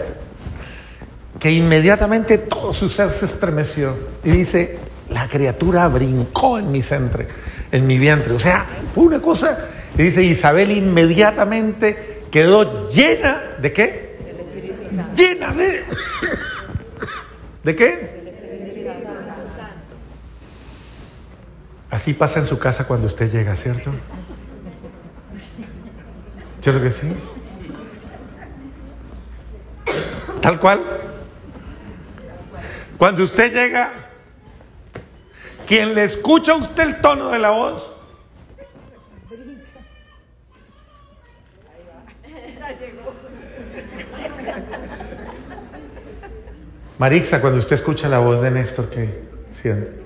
que 1.39 1.51
inmediatamente 1.51 2.37
todo 2.37 2.75
su 2.75 2.91
ser 2.91 3.11
se 3.11 3.25
estremeció. 3.25 3.97
Y 4.23 4.33
dice, 4.33 4.79
la 5.09 5.27
criatura 5.29 5.89
brincó 5.89 6.59
en 6.59 6.71
mi 6.71 6.83
centre, 6.83 7.27
en 7.73 7.87
mi 7.87 7.97
vientre. 7.97 8.35
O 8.35 8.39
sea, 8.39 8.67
fue 8.95 9.05
una 9.05 9.21
cosa. 9.21 9.59
Y 9.97 10.03
dice, 10.03 10.23
Isabel 10.23 10.73
inmediatamente 10.73 12.25
quedó 12.31 12.87
llena 12.91 13.57
de 13.63 13.73
qué? 13.73 14.19
Llena 15.17 15.53
de... 15.55 15.85
¿De 17.65 17.75
qué? 17.75 18.24
Así 21.95 22.13
pasa 22.13 22.41
en 22.41 22.47
su 22.47 22.59
casa 22.59 22.89
cuando 22.89 23.07
usted 23.07 23.31
llega, 23.31 23.55
¿cierto? 23.55 23.93
¿Cierto 26.61 26.83
que 26.83 26.91
sí? 26.91 27.07
Tal 30.43 30.59
cual. 30.59 30.81
Cuando 32.99 33.23
usted 33.23 33.53
llega, 33.55 33.93
quien 35.69 35.95
le 35.95 36.03
escucha 36.03 36.55
a 36.55 36.57
usted 36.57 36.83
el 36.83 37.01
tono 37.01 37.29
de 37.29 37.39
la 37.39 37.51
voz, 37.51 37.97
Marixa, 46.99 47.41
cuando 47.41 47.61
usted 47.61 47.77
escucha 47.77 48.09
la 48.09 48.19
voz 48.19 48.43
de 48.43 48.51
Néstor, 48.51 48.91
¿qué 48.91 49.23
siente? 49.63 50.04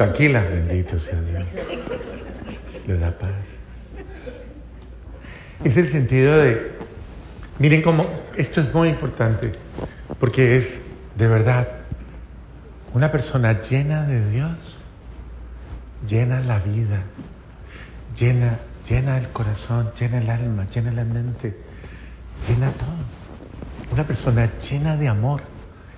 Tranquila. 0.00 0.42
Bendito 0.42 0.98
sea 0.98 1.20
Dios. 1.20 1.44
Le 2.86 2.96
da 2.96 3.10
paz. 3.18 3.32
Es 5.62 5.76
el 5.76 5.88
sentido 5.88 6.38
de, 6.38 6.72
miren 7.58 7.82
cómo, 7.82 8.06
esto 8.34 8.62
es 8.62 8.72
muy 8.72 8.88
importante, 8.88 9.52
porque 10.18 10.56
es 10.56 10.76
de 11.18 11.26
verdad 11.28 11.68
una 12.94 13.12
persona 13.12 13.60
llena 13.60 14.06
de 14.06 14.30
Dios, 14.30 14.78
llena 16.08 16.40
la 16.40 16.60
vida, 16.60 17.02
llena, 18.18 18.58
llena 18.88 19.18
el 19.18 19.28
corazón, 19.28 19.90
llena 20.00 20.16
el 20.16 20.30
alma, 20.30 20.66
llena 20.74 20.92
la 20.92 21.04
mente, 21.04 21.58
llena 22.48 22.70
todo. 22.70 23.92
Una 23.92 24.04
persona 24.04 24.48
llena 24.66 24.96
de 24.96 25.08
amor, 25.08 25.42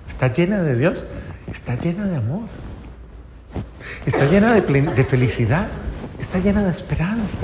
está 0.09 0.27
llena 0.33 0.61
de 0.61 0.75
Dios, 0.75 1.05
está 1.49 1.75
llena 1.75 2.05
de 2.05 2.17
amor. 2.17 2.49
Está 4.05 4.25
llena 4.25 4.53
de, 4.53 4.61
de 4.61 5.05
felicidad, 5.05 5.67
está 6.19 6.39
llena 6.39 6.63
de 6.63 6.71
esperanza, 6.71 7.37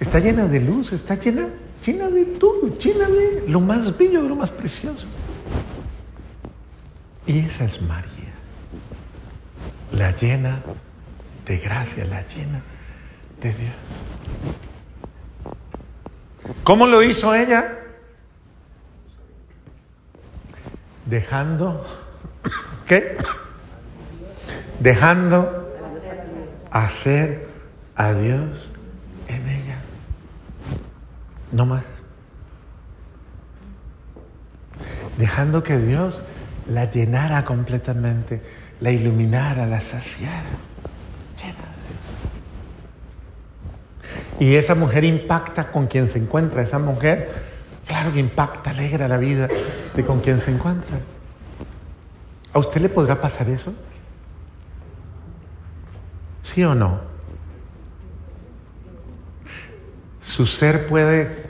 está 0.00 0.18
llena 0.18 0.46
de 0.46 0.60
luz, 0.60 0.92
está 0.92 1.14
llena, 1.14 1.48
llena 1.84 2.08
de 2.08 2.24
todo, 2.24 2.76
llena 2.78 3.08
de 3.08 3.44
lo 3.48 3.60
más 3.60 3.96
bello, 3.96 4.22
de 4.22 4.28
lo 4.28 4.36
más 4.36 4.50
precioso. 4.50 5.06
Y 7.26 7.40
esa 7.40 7.64
es 7.64 7.80
María, 7.82 8.34
la 9.92 10.14
llena 10.14 10.62
de 11.46 11.58
gracia, 11.58 12.04
la 12.04 12.26
llena 12.26 12.60
de 13.40 13.48
Dios. 13.48 13.74
¿Cómo 16.62 16.86
lo 16.86 17.02
hizo 17.02 17.34
ella? 17.34 17.78
Dejando, 21.06 21.86
¿qué? 22.86 23.16
Dejando 24.80 25.74
hacer 26.70 27.48
a 27.94 28.12
Dios 28.12 28.72
en 29.28 29.48
ella. 29.48 29.76
No 31.52 31.66
más. 31.66 31.82
Dejando 35.16 35.62
que 35.62 35.78
Dios 35.78 36.20
la 36.68 36.90
llenara 36.90 37.44
completamente, 37.44 38.42
la 38.80 38.90
iluminara, 38.90 39.66
la 39.66 39.80
saciara. 39.80 40.42
De 41.36 41.44
Dios. 41.44 41.54
Y 44.38 44.56
esa 44.56 44.74
mujer 44.74 45.04
impacta 45.04 45.72
con 45.72 45.86
quien 45.86 46.08
se 46.08 46.18
encuentra. 46.18 46.62
Esa 46.62 46.78
mujer, 46.78 47.30
claro 47.86 48.12
que 48.12 48.20
impacta, 48.20 48.70
alegra 48.70 49.08
la 49.08 49.16
vida 49.16 49.48
de 49.94 50.04
con 50.04 50.20
quien 50.20 50.40
se 50.40 50.50
encuentra. 50.50 50.98
¿A 52.52 52.58
usted 52.58 52.82
le 52.82 52.88
podrá 52.90 53.18
pasar 53.20 53.48
eso? 53.48 53.72
¿Sí 56.46 56.62
o 56.62 56.76
no? 56.76 57.00
Su 60.20 60.46
ser 60.46 60.86
puede, 60.86 61.48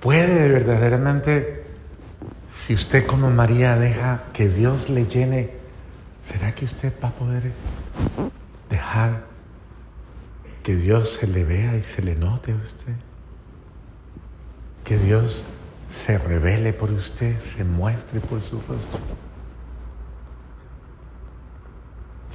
puede 0.00 0.50
verdaderamente, 0.50 1.64
si 2.54 2.74
usted 2.74 3.06
como 3.06 3.30
María 3.30 3.76
deja 3.76 4.24
que 4.34 4.50
Dios 4.50 4.90
le 4.90 5.06
llene, 5.06 5.52
¿será 6.30 6.54
que 6.54 6.66
usted 6.66 6.92
va 7.02 7.08
a 7.08 7.12
poder 7.12 7.50
dejar 8.68 9.24
que 10.62 10.76
Dios 10.76 11.14
se 11.18 11.26
le 11.26 11.42
vea 11.44 11.74
y 11.76 11.82
se 11.82 12.02
le 12.02 12.14
note 12.14 12.52
a 12.52 12.56
usted? 12.56 12.94
Que 14.84 14.98
Dios 14.98 15.42
se 15.90 16.18
revele 16.18 16.74
por 16.74 16.90
usted, 16.90 17.40
se 17.40 17.64
muestre 17.64 18.20
por 18.20 18.42
su 18.42 18.56
rostro. 18.56 19.00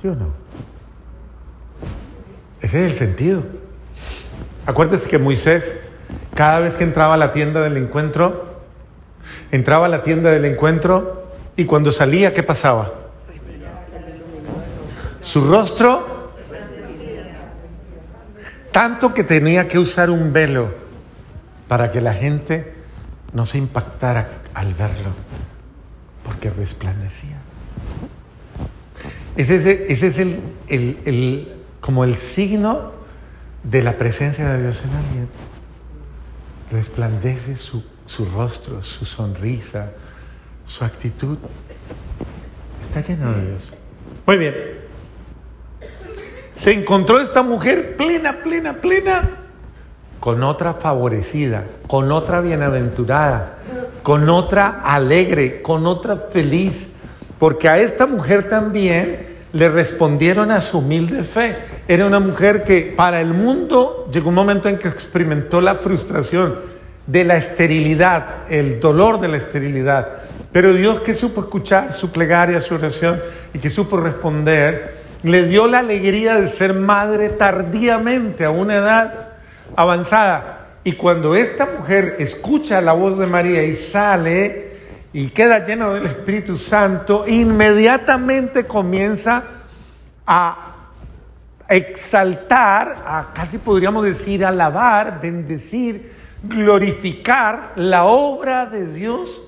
¿Sí 0.01 0.07
o 0.07 0.15
no? 0.15 0.33
Ese 2.61 2.85
es 2.85 2.91
el 2.91 2.97
sentido. 2.97 3.43
Acuérdese 4.65 5.07
que 5.07 5.17
Moisés, 5.17 5.63
cada 6.35 6.59
vez 6.59 6.75
que 6.75 6.83
entraba 6.83 7.15
a 7.15 7.17
la 7.17 7.31
tienda 7.31 7.61
del 7.61 7.77
encuentro, 7.77 8.55
entraba 9.51 9.87
a 9.87 9.89
la 9.89 10.03
tienda 10.03 10.31
del 10.31 10.45
encuentro 10.45 11.27
y 11.55 11.65
cuando 11.65 11.91
salía, 11.91 12.33
¿qué 12.33 12.43
pasaba? 12.43 12.93
Su 15.21 15.45
rostro, 15.47 16.31
tanto 18.71 19.13
que 19.13 19.23
tenía 19.23 19.67
que 19.67 19.77
usar 19.79 20.09
un 20.09 20.31
velo 20.33 20.69
para 21.67 21.91
que 21.91 22.01
la 22.01 22.13
gente 22.13 22.73
no 23.33 23.45
se 23.45 23.57
impactara 23.57 24.29
al 24.53 24.73
verlo, 24.73 25.09
porque 26.23 26.49
resplandecía. 26.49 27.37
Ese 29.35 29.55
es, 29.57 29.65
ese 29.65 30.07
es 30.07 30.17
el, 30.19 30.39
el- 30.67 30.97
el- 31.05 31.53
como 31.81 32.03
el 32.03 32.15
signo 32.15 32.91
de 33.63 33.81
la 33.81 33.97
presencia 33.97 34.53
de 34.53 34.61
Dios 34.61 34.81
en 34.83 34.95
alguien. 34.95 35.27
Resplandece 36.71 37.57
su, 37.57 37.83
su 38.05 38.25
rostro, 38.25 38.81
su 38.83 39.05
sonrisa, 39.05 39.91
su 40.65 40.85
actitud. 40.85 41.37
Está 42.87 43.01
lleno 43.01 43.33
de 43.33 43.47
Dios. 43.47 43.63
Muy 44.25 44.37
bien. 44.37 44.55
Se 46.55 46.71
encontró 46.71 47.19
esta 47.19 47.41
mujer 47.41 47.97
plena, 47.97 48.41
plena, 48.43 48.73
plena, 48.75 49.29
con 50.19 50.43
otra 50.43 50.75
favorecida, 50.75 51.65
con 51.87 52.11
otra 52.11 52.41
bienaventurada, 52.41 53.57
con 54.03 54.29
otra 54.29 54.69
alegre, 54.83 55.63
con 55.63 55.87
otra 55.87 56.15
feliz, 56.15 56.87
porque 57.39 57.67
a 57.67 57.79
esta 57.79 58.05
mujer 58.05 58.47
también 58.47 59.30
le 59.53 59.69
respondieron 59.69 60.51
a 60.51 60.61
su 60.61 60.79
humilde 60.79 61.23
fe. 61.23 61.55
Era 61.87 62.05
una 62.05 62.19
mujer 62.19 62.63
que 62.63 62.93
para 62.95 63.21
el 63.21 63.33
mundo 63.33 64.09
llegó 64.11 64.29
un 64.29 64.35
momento 64.35 64.69
en 64.69 64.77
que 64.77 64.87
experimentó 64.87 65.61
la 65.61 65.75
frustración 65.75 66.55
de 67.07 67.23
la 67.23 67.37
esterilidad, 67.37 68.49
el 68.49 68.79
dolor 68.79 69.19
de 69.19 69.27
la 69.27 69.37
esterilidad. 69.37 70.07
Pero 70.51 70.73
Dios 70.73 71.01
que 71.01 71.15
supo 71.15 71.41
escuchar 71.41 71.93
su 71.93 72.11
plegaria, 72.11 72.61
su 72.61 72.75
oración 72.75 73.21
y 73.53 73.59
que 73.59 73.69
supo 73.69 73.97
responder, 73.97 75.01
le 75.23 75.45
dio 75.45 75.67
la 75.67 75.79
alegría 75.79 76.35
de 76.39 76.47
ser 76.47 76.73
madre 76.73 77.29
tardíamente, 77.29 78.45
a 78.45 78.49
una 78.49 78.75
edad 78.75 79.29
avanzada. 79.75 80.67
Y 80.83 80.93
cuando 80.93 81.35
esta 81.35 81.67
mujer 81.77 82.15
escucha 82.19 82.81
la 82.81 82.93
voz 82.93 83.17
de 83.17 83.27
María 83.27 83.63
y 83.63 83.75
sale 83.75 84.60
y 85.13 85.29
queda 85.29 85.63
lleno 85.63 85.93
del 85.93 86.05
Espíritu 86.05 86.57
Santo, 86.57 87.25
inmediatamente 87.27 88.65
comienza 88.65 89.43
a 90.25 90.75
exaltar, 91.67 93.03
a 93.05 93.27
casi 93.33 93.57
podríamos 93.57 94.03
decir 94.03 94.45
alabar, 94.45 95.21
bendecir, 95.21 96.13
glorificar 96.43 97.73
la 97.75 98.05
obra 98.05 98.65
de 98.65 98.87
Dios 98.91 99.41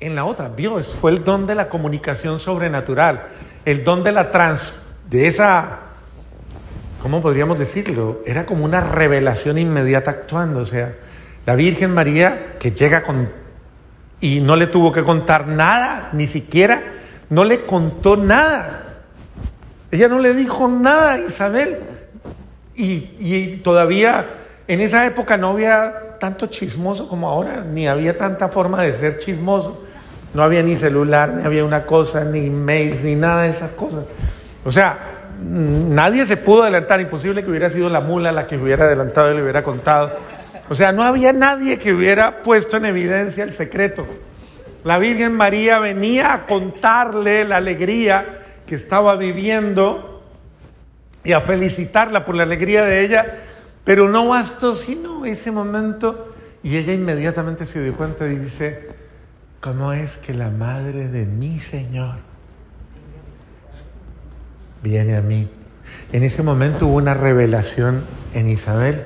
en 0.00 0.14
la 0.14 0.24
otra. 0.24 0.48
Dios 0.50 0.94
fue 1.00 1.12
el 1.12 1.24
don 1.24 1.46
de 1.46 1.54
la 1.54 1.68
comunicación 1.68 2.38
sobrenatural, 2.38 3.26
el 3.64 3.84
don 3.84 4.02
de 4.04 4.12
la 4.12 4.30
trans, 4.30 4.74
de 5.08 5.26
esa 5.26 5.80
¿cómo 7.02 7.22
podríamos 7.22 7.58
decirlo? 7.58 8.20
Era 8.26 8.46
como 8.46 8.64
una 8.64 8.80
revelación 8.80 9.58
inmediata 9.58 10.10
actuando, 10.10 10.60
o 10.60 10.66
sea, 10.66 10.94
la 11.46 11.54
Virgen 11.54 11.92
María 11.92 12.56
que 12.58 12.72
llega 12.72 13.02
con... 13.02 13.30
y 14.20 14.40
no 14.40 14.56
le 14.56 14.66
tuvo 14.66 14.92
que 14.92 15.04
contar 15.04 15.46
nada, 15.46 16.10
ni 16.12 16.28
siquiera, 16.28 16.82
no 17.30 17.44
le 17.44 17.66
contó 17.66 18.16
nada. 18.16 18.84
Ella 19.90 20.08
no 20.08 20.18
le 20.18 20.34
dijo 20.34 20.68
nada 20.68 21.12
a 21.12 21.18
Isabel. 21.18 21.78
Y, 22.74 23.10
y 23.18 23.60
todavía 23.64 24.26
en 24.66 24.80
esa 24.80 25.06
época 25.06 25.36
no 25.36 25.48
había 25.48 26.18
tanto 26.18 26.46
chismoso 26.46 27.08
como 27.08 27.28
ahora, 27.28 27.64
ni 27.64 27.88
había 27.88 28.16
tanta 28.16 28.48
forma 28.48 28.82
de 28.82 28.98
ser 28.98 29.18
chismoso. 29.18 29.82
No 30.34 30.42
había 30.42 30.62
ni 30.62 30.76
celular, 30.76 31.32
ni 31.34 31.44
había 31.44 31.64
una 31.64 31.86
cosa, 31.86 32.24
ni 32.24 32.50
mails, 32.50 33.02
ni 33.02 33.14
nada 33.14 33.44
de 33.44 33.50
esas 33.50 33.70
cosas. 33.72 34.04
O 34.64 34.72
sea, 34.72 34.98
nadie 35.42 36.26
se 36.26 36.36
pudo 36.36 36.62
adelantar, 36.62 37.00
imposible 37.00 37.42
que 37.42 37.50
hubiera 37.50 37.70
sido 37.70 37.88
la 37.88 38.00
mula 38.00 38.32
la 38.32 38.46
que 38.46 38.56
hubiera 38.56 38.84
adelantado 38.84 39.32
y 39.32 39.36
le 39.36 39.42
hubiera 39.42 39.62
contado. 39.62 40.12
O 40.68 40.74
sea, 40.74 40.92
no 40.92 41.02
había 41.02 41.32
nadie 41.32 41.78
que 41.78 41.92
hubiera 41.92 42.42
puesto 42.42 42.76
en 42.76 42.84
evidencia 42.84 43.44
el 43.44 43.52
secreto. 43.52 44.06
La 44.82 44.98
Virgen 44.98 45.32
María 45.32 45.78
venía 45.78 46.32
a 46.32 46.46
contarle 46.46 47.44
la 47.44 47.56
alegría 47.56 48.40
que 48.66 48.74
estaba 48.74 49.16
viviendo 49.16 50.22
y 51.24 51.32
a 51.32 51.40
felicitarla 51.40 52.24
por 52.24 52.34
la 52.34 52.44
alegría 52.44 52.84
de 52.84 53.04
ella, 53.04 53.38
pero 53.84 54.08
no 54.08 54.28
bastó 54.28 54.74
sino 54.74 55.24
ese 55.24 55.50
momento 55.50 56.34
y 56.62 56.76
ella 56.76 56.92
inmediatamente 56.92 57.66
se 57.66 57.82
dio 57.82 57.94
cuenta 57.94 58.26
y 58.26 58.36
dice, 58.36 58.88
¿cómo 59.60 59.92
es 59.92 60.16
que 60.18 60.34
la 60.34 60.50
madre 60.50 61.08
de 61.08 61.24
mi 61.26 61.58
Señor 61.60 62.28
viene 64.82 65.16
a 65.16 65.22
mí. 65.22 65.48
En 66.12 66.22
ese 66.22 66.42
momento 66.42 66.86
hubo 66.86 66.96
una 66.96 67.14
revelación 67.14 68.02
en 68.34 68.48
Isabel. 68.48 69.04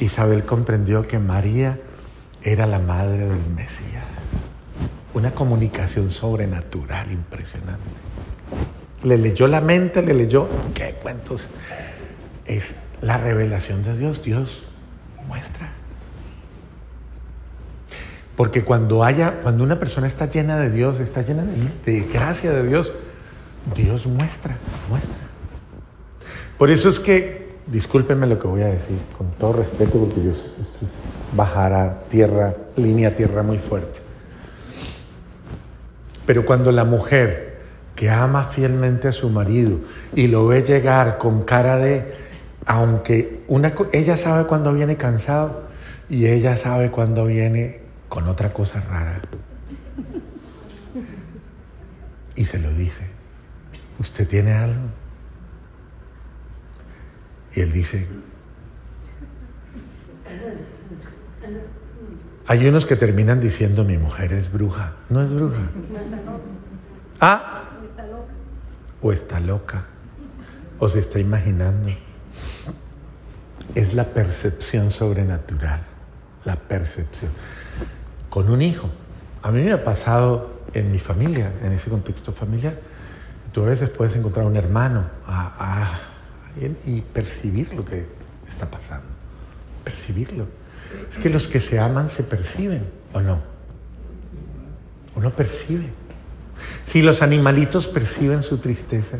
Isabel 0.00 0.44
comprendió 0.44 1.06
que 1.06 1.18
María 1.18 1.78
era 2.42 2.66
la 2.66 2.78
madre 2.78 3.26
del 3.26 3.50
Mesías. 3.54 4.04
Una 5.14 5.30
comunicación 5.30 6.10
sobrenatural 6.10 7.12
impresionante. 7.12 7.82
Le 9.02 9.18
leyó 9.18 9.46
la 9.46 9.60
mente, 9.60 10.02
le 10.02 10.14
leyó, 10.14 10.48
¿qué 10.74 10.96
cuentos? 11.00 11.48
Es 12.46 12.74
la 13.00 13.18
revelación 13.18 13.82
de 13.82 13.96
Dios. 13.96 14.22
Dios 14.22 14.64
muestra. 15.28 15.68
Porque 18.36 18.64
cuando 18.64 19.04
haya, 19.04 19.40
cuando 19.42 19.62
una 19.62 19.78
persona 19.78 20.08
está 20.08 20.28
llena 20.28 20.58
de 20.58 20.70
Dios, 20.70 20.98
está 20.98 21.22
llena 21.22 21.44
de, 21.44 21.92
de 21.92 22.00
gracia 22.08 22.50
de 22.50 22.66
Dios, 22.66 22.92
Dios 23.76 24.06
muestra, 24.06 24.56
muestra. 24.90 25.14
Por 26.58 26.70
eso 26.70 26.88
es 26.88 26.98
que, 26.98 27.43
discúlpenme 27.66 28.26
lo 28.26 28.38
que 28.38 28.46
voy 28.46 28.62
a 28.62 28.66
decir, 28.68 28.96
con 29.16 29.30
todo 29.32 29.54
respeto, 29.54 29.98
porque 29.98 30.22
yo 30.22 30.32
a 31.42 31.98
tierra, 32.08 32.54
línea 32.76 33.16
tierra 33.16 33.42
muy 33.42 33.58
fuerte. 33.58 33.98
Pero 36.26 36.46
cuando 36.46 36.72
la 36.72 36.84
mujer 36.84 37.58
que 37.94 38.10
ama 38.10 38.44
fielmente 38.44 39.08
a 39.08 39.12
su 39.12 39.28
marido 39.28 39.78
y 40.14 40.26
lo 40.26 40.46
ve 40.46 40.62
llegar 40.62 41.18
con 41.18 41.42
cara 41.42 41.76
de, 41.76 42.14
aunque 42.66 43.42
una, 43.48 43.74
ella 43.92 44.16
sabe 44.16 44.46
cuando 44.46 44.72
viene 44.72 44.96
cansado 44.96 45.64
y 46.08 46.26
ella 46.26 46.56
sabe 46.56 46.90
cuando 46.90 47.26
viene 47.26 47.80
con 48.08 48.28
otra 48.28 48.52
cosa 48.52 48.80
rara. 48.80 49.20
Y 52.36 52.44
se 52.46 52.58
lo 52.58 52.72
dice. 52.72 53.14
¿usted 53.98 54.26
tiene 54.26 54.52
algo? 54.52 55.03
Y 57.54 57.60
él 57.60 57.72
dice, 57.72 58.06
hay 62.46 62.66
unos 62.66 62.86
que 62.86 62.96
terminan 62.96 63.40
diciendo, 63.40 63.84
mi 63.84 63.96
mujer 63.96 64.32
es 64.32 64.52
bruja. 64.52 64.92
No 65.08 65.22
es 65.22 65.32
bruja. 65.32 65.62
Ah, 67.20 67.64
o 69.00 69.12
está 69.12 69.40
loca, 69.40 69.84
o 70.78 70.88
se 70.88 71.00
está 71.00 71.18
imaginando. 71.18 71.92
Es 73.74 73.94
la 73.94 74.04
percepción 74.04 74.90
sobrenatural, 74.90 75.82
la 76.44 76.56
percepción. 76.56 77.30
Con 78.28 78.50
un 78.50 78.62
hijo. 78.62 78.90
A 79.42 79.50
mí 79.52 79.62
me 79.62 79.72
ha 79.72 79.84
pasado 79.84 80.62
en 80.72 80.90
mi 80.90 80.98
familia, 80.98 81.52
en 81.62 81.72
ese 81.72 81.88
contexto 81.88 82.32
familiar 82.32 82.74
Tú 83.54 83.62
a 83.62 83.66
veces 83.66 83.88
puedes 83.88 84.16
encontrar 84.16 84.46
un 84.46 84.56
hermano 84.56 85.04
y 86.86 87.00
percibir 87.00 87.72
lo 87.74 87.84
que 87.84 88.06
está 88.46 88.70
pasando. 88.70 89.08
Percibirlo. 89.82 90.46
Es 91.10 91.18
que 91.18 91.30
los 91.30 91.48
que 91.48 91.60
se 91.60 91.78
aman 91.78 92.08
se 92.10 92.22
perciben, 92.22 92.84
¿o 93.12 93.20
no? 93.20 93.40
Uno 95.16 95.30
percibe. 95.34 95.90
Si 96.86 97.02
los 97.02 97.22
animalitos 97.22 97.86
perciben 97.86 98.42
su 98.42 98.58
tristeza 98.58 99.18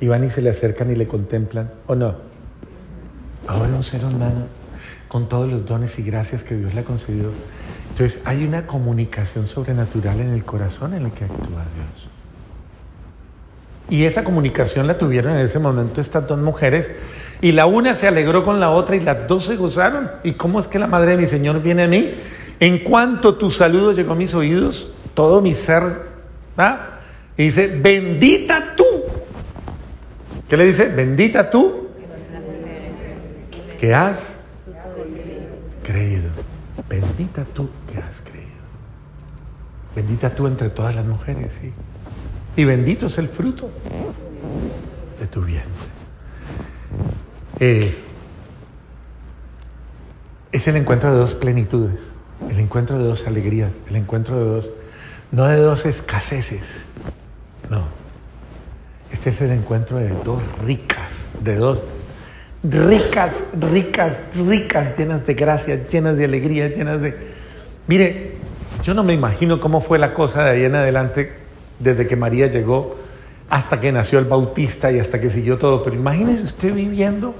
y 0.00 0.08
van 0.08 0.24
y 0.24 0.30
se 0.30 0.42
le 0.42 0.50
acercan 0.50 0.90
y 0.90 0.96
le 0.96 1.06
contemplan, 1.06 1.70
¿o 1.86 1.94
no? 1.94 2.16
Ahora 3.46 3.74
un 3.74 3.84
ser 3.84 4.04
humano 4.04 4.46
con 5.08 5.28
todos 5.28 5.50
los 5.50 5.66
dones 5.66 5.98
y 5.98 6.02
gracias 6.02 6.42
que 6.42 6.56
Dios 6.56 6.74
le 6.74 6.80
ha 6.80 6.84
concedido. 6.84 7.30
Entonces 7.90 8.20
hay 8.24 8.44
una 8.44 8.66
comunicación 8.66 9.46
sobrenatural 9.46 10.20
en 10.20 10.30
el 10.30 10.44
corazón 10.44 10.94
en 10.94 11.04
el 11.04 11.12
que 11.12 11.24
actúa 11.24 11.66
Dios. 11.74 12.11
Y 13.92 14.06
esa 14.06 14.24
comunicación 14.24 14.86
la 14.86 14.96
tuvieron 14.96 15.34
en 15.34 15.44
ese 15.44 15.58
momento 15.58 16.00
estas 16.00 16.26
dos 16.26 16.38
mujeres. 16.38 16.86
Y 17.42 17.52
la 17.52 17.66
una 17.66 17.94
se 17.94 18.08
alegró 18.08 18.42
con 18.42 18.58
la 18.58 18.70
otra 18.70 18.96
y 18.96 19.00
las 19.00 19.28
dos 19.28 19.44
se 19.44 19.56
gozaron. 19.56 20.10
¿Y 20.24 20.32
cómo 20.32 20.60
es 20.60 20.66
que 20.66 20.78
la 20.78 20.86
madre 20.86 21.10
de 21.10 21.18
mi 21.18 21.26
Señor 21.26 21.60
viene 21.60 21.82
a 21.82 21.88
mí? 21.88 22.10
En 22.58 22.78
cuanto 22.78 23.34
tu 23.34 23.50
saludo 23.50 23.92
llegó 23.92 24.12
a 24.12 24.16
mis 24.16 24.32
oídos, 24.32 24.94
todo 25.12 25.42
mi 25.42 25.54
ser, 25.54 26.06
¿ah? 26.56 27.00
Y 27.36 27.44
dice, 27.48 27.66
bendita 27.66 28.74
tú. 28.78 28.86
¿Qué 30.48 30.56
le 30.56 30.64
dice? 30.64 30.86
Bendita 30.86 31.50
tú. 31.50 31.88
Que 33.78 33.92
has 33.92 34.16
creído. 35.82 36.30
Bendita 36.88 37.44
tú 37.52 37.68
que 37.92 37.98
has 37.98 38.22
creído. 38.22 38.48
Bendita 39.94 40.30
tú 40.30 40.46
entre 40.46 40.70
todas 40.70 40.94
las 40.94 41.04
mujeres, 41.04 41.48
sí 41.60 41.74
y 42.56 42.64
bendito 42.64 43.06
es 43.06 43.18
el 43.18 43.28
fruto 43.28 43.70
de 45.18 45.26
tu 45.26 45.42
vientre. 45.42 45.70
Eh, 47.60 47.94
es 50.50 50.68
el 50.68 50.76
encuentro 50.76 51.12
de 51.12 51.18
dos 51.18 51.34
plenitudes, 51.34 52.00
el 52.50 52.58
encuentro 52.58 52.98
de 52.98 53.04
dos 53.04 53.26
alegrías, 53.26 53.70
el 53.88 53.96
encuentro 53.96 54.38
de 54.38 54.44
dos, 54.44 54.70
no 55.30 55.46
de 55.46 55.56
dos 55.56 55.86
escaseces, 55.86 56.62
no. 57.70 57.84
Este 59.10 59.30
es 59.30 59.40
el 59.40 59.52
encuentro 59.52 59.98
de 59.98 60.08
dos 60.24 60.42
ricas, 60.64 61.08
de 61.40 61.56
dos 61.56 61.84
ricas, 62.62 63.36
ricas, 63.58 64.16
ricas, 64.36 64.98
llenas 64.98 65.26
de 65.26 65.34
gracia, 65.34 65.86
llenas 65.88 66.16
de 66.16 66.24
alegría, 66.24 66.68
llenas 66.68 67.00
de... 67.00 67.16
Mire, 67.86 68.32
yo 68.82 68.94
no 68.94 69.02
me 69.02 69.12
imagino 69.12 69.60
cómo 69.60 69.80
fue 69.80 69.98
la 69.98 70.14
cosa 70.14 70.44
de 70.44 70.50
ahí 70.50 70.64
en 70.64 70.74
adelante 70.74 71.41
desde 71.82 72.06
que 72.06 72.16
María 72.16 72.46
llegó 72.46 72.96
hasta 73.50 73.80
que 73.80 73.92
nació 73.92 74.18
el 74.18 74.24
Bautista 74.24 74.90
y 74.90 74.98
hasta 74.98 75.20
que 75.20 75.30
siguió 75.30 75.58
todo. 75.58 75.82
Pero 75.82 75.96
imagínese 75.96 76.42
usted 76.42 76.72
viviendo. 76.72 77.34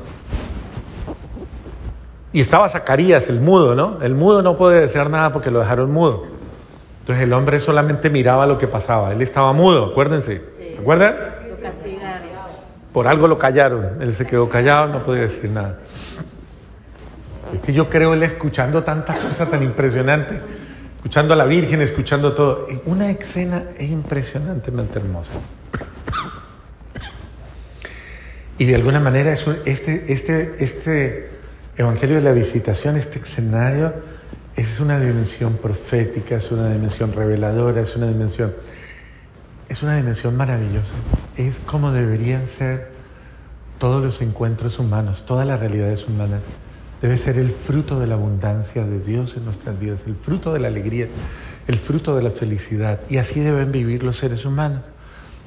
Y 2.32 2.40
estaba 2.40 2.68
Zacarías, 2.68 3.28
el 3.28 3.40
mudo, 3.40 3.74
¿no? 3.74 4.02
El 4.02 4.14
mudo 4.14 4.42
no 4.42 4.56
puede 4.56 4.80
decir 4.80 5.08
nada 5.08 5.32
porque 5.32 5.50
lo 5.50 5.60
dejaron 5.60 5.90
mudo. 5.90 6.24
Entonces 7.00 7.24
el 7.24 7.32
hombre 7.32 7.60
solamente 7.60 8.10
miraba 8.10 8.46
lo 8.46 8.58
que 8.58 8.68
pasaba. 8.68 9.12
Él 9.12 9.22
estaba 9.22 9.52
mudo, 9.52 9.86
acuérdense. 9.86 10.42
¿Recuerdan? 10.78 11.14
Lo 11.48 11.60
castigaron. 11.60 12.22
Por 12.92 13.08
algo 13.08 13.26
lo 13.26 13.38
callaron. 13.38 14.00
Él 14.00 14.14
se 14.14 14.26
quedó 14.26 14.48
callado, 14.48 14.88
no 14.88 15.02
podía 15.02 15.22
decir 15.22 15.50
nada. 15.50 15.78
Es 17.52 17.60
que 17.60 17.72
yo 17.72 17.90
creo 17.90 18.14
él 18.14 18.22
escuchando 18.22 18.82
tantas 18.82 19.16
cosas 19.16 19.50
tan 19.50 19.62
impresionantes, 19.62 20.38
escuchando 21.02 21.34
a 21.34 21.36
la 21.36 21.46
Virgen, 21.46 21.82
escuchando 21.82 22.32
todo. 22.32 22.68
Una 22.86 23.10
escena 23.10 23.64
es 23.76 23.90
impresionantemente 23.90 25.00
hermosa. 25.00 25.32
Y 28.56 28.66
de 28.66 28.76
alguna 28.76 29.00
manera 29.00 29.32
es 29.32 29.44
este, 29.64 30.12
este, 30.12 30.62
este 30.62 31.30
Evangelio 31.76 32.16
de 32.16 32.22
la 32.22 32.30
Visitación, 32.30 32.96
este 32.96 33.18
escenario, 33.18 33.92
es 34.54 34.78
una 34.78 35.00
dimensión 35.00 35.54
profética, 35.56 36.36
es 36.36 36.52
una 36.52 36.72
dimensión 36.72 37.12
reveladora, 37.12 37.80
es 37.80 37.96
una 37.96 38.06
dimensión, 38.06 38.54
es 39.68 39.82
una 39.82 39.96
dimensión 39.96 40.36
maravillosa. 40.36 40.94
Es 41.36 41.58
como 41.66 41.90
deberían 41.90 42.46
ser 42.46 42.92
todos 43.78 44.00
los 44.00 44.22
encuentros 44.22 44.78
humanos, 44.78 45.26
todas 45.26 45.48
las 45.48 45.58
realidades 45.58 46.06
humanas. 46.06 46.42
Debe 47.02 47.18
ser 47.18 47.36
el 47.36 47.50
fruto 47.50 47.98
de 47.98 48.06
la 48.06 48.14
abundancia 48.14 48.84
de 48.86 49.00
Dios 49.00 49.36
en 49.36 49.44
nuestras 49.44 49.78
vidas, 49.78 50.02
el 50.06 50.14
fruto 50.14 50.52
de 50.52 50.60
la 50.60 50.68
alegría, 50.68 51.08
el 51.66 51.76
fruto 51.76 52.14
de 52.14 52.22
la 52.22 52.30
felicidad. 52.30 53.00
Y 53.10 53.16
así 53.16 53.40
deben 53.40 53.72
vivir 53.72 54.04
los 54.04 54.18
seres 54.18 54.44
humanos, 54.44 54.84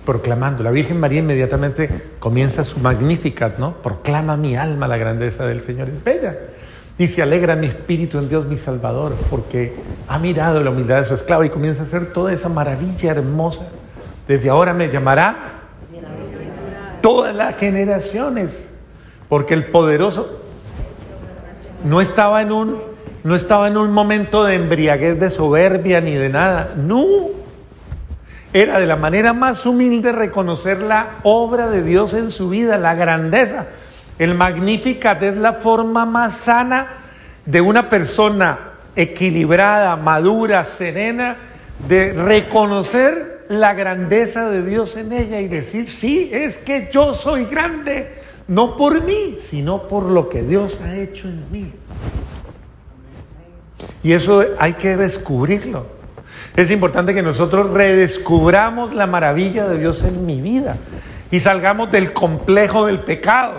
proclamando. 0.05 0.63
La 0.63 0.71
Virgen 0.71 0.99
María 0.99 1.19
inmediatamente 1.19 1.89
comienza 2.19 2.65
su 2.65 2.81
Magnificat, 2.81 3.57
¿no? 3.57 3.75
Proclama 3.81 4.35
mi 4.35 4.57
alma 4.57 4.89
la 4.89 4.97
grandeza 4.97 5.45
del 5.45 5.61
Señor. 5.61 5.87
Es 5.87 6.03
bella. 6.03 6.37
Dice, 6.97 7.21
alegra 7.21 7.55
mi 7.55 7.67
espíritu 7.67 8.19
en 8.19 8.27
Dios 8.27 8.45
mi 8.45 8.57
Salvador, 8.57 9.15
porque 9.29 9.75
ha 10.09 10.19
mirado 10.19 10.61
la 10.61 10.71
humildad 10.71 11.03
de 11.03 11.07
su 11.07 11.13
esclavo 11.13 11.45
y 11.45 11.49
comienza 11.49 11.83
a 11.83 11.85
hacer 11.85 12.11
toda 12.11 12.33
esa 12.33 12.49
maravilla 12.49 13.11
hermosa. 13.11 13.65
Desde 14.27 14.49
ahora 14.49 14.73
me 14.73 14.89
llamará 14.89 15.61
todas 16.99 17.33
las 17.33 17.55
generaciones, 17.55 18.69
porque 19.29 19.53
el 19.53 19.67
poderoso 19.67 20.44
no 21.83 22.01
estaba 22.01 22.41
en 22.41 22.51
un 22.51 22.95
no 23.25 23.35
estaba 23.35 23.67
en 23.67 23.75
un 23.75 23.91
momento 23.91 24.43
de 24.43 24.53
embriaguez 24.53 25.19
de 25.19 25.31
soberbia 25.31 25.99
ni 25.99 26.13
de 26.13 26.29
nada, 26.29 26.75
no. 26.77 27.05
Era 28.53 28.79
de 28.79 28.85
la 28.85 28.95
manera 28.95 29.33
más 29.33 29.65
humilde 29.65 30.11
reconocer 30.11 30.83
la 30.83 31.15
obra 31.23 31.67
de 31.67 31.81
Dios 31.81 32.13
en 32.13 32.29
su 32.29 32.49
vida, 32.49 32.77
la 32.77 32.93
grandeza. 32.93 33.65
El 34.19 34.35
Magnificat 34.35 35.23
es 35.23 35.35
la 35.37 35.53
forma 35.53 36.05
más 36.05 36.37
sana 36.37 36.87
de 37.47 37.61
una 37.61 37.89
persona 37.89 38.59
equilibrada, 38.95 39.95
madura, 39.95 40.63
serena, 40.63 41.37
de 41.87 42.13
reconocer 42.13 43.45
la 43.49 43.73
grandeza 43.73 44.49
de 44.49 44.63
Dios 44.63 44.95
en 44.95 45.13
ella 45.13 45.41
y 45.41 45.47
decir, 45.47 45.91
sí, 45.91 46.29
es 46.31 46.57
que 46.59 46.89
yo 46.91 47.15
soy 47.15 47.45
grande, 47.45 48.13
no 48.47 48.77
por 48.77 49.03
mí, 49.03 49.37
sino 49.39 49.83
por 49.83 50.03
lo 50.03 50.29
que 50.29 50.43
Dios 50.43 50.79
ha 50.83 50.95
hecho 50.95 51.27
en 51.27 51.51
mí. 51.51 51.71
Y 54.03 54.13
eso 54.13 54.43
hay 54.59 54.73
que 54.73 54.95
descubrirlo. 54.97 55.87
Es 56.55 56.71
importante 56.71 57.13
que 57.13 57.23
nosotros 57.23 57.71
redescubramos 57.71 58.93
la 58.93 59.07
maravilla 59.07 59.67
de 59.67 59.79
Dios 59.79 60.03
en 60.03 60.25
mi 60.25 60.41
vida 60.41 60.77
y 61.31 61.39
salgamos 61.39 61.91
del 61.91 62.13
complejo 62.13 62.85
del 62.85 62.99
pecado, 62.99 63.55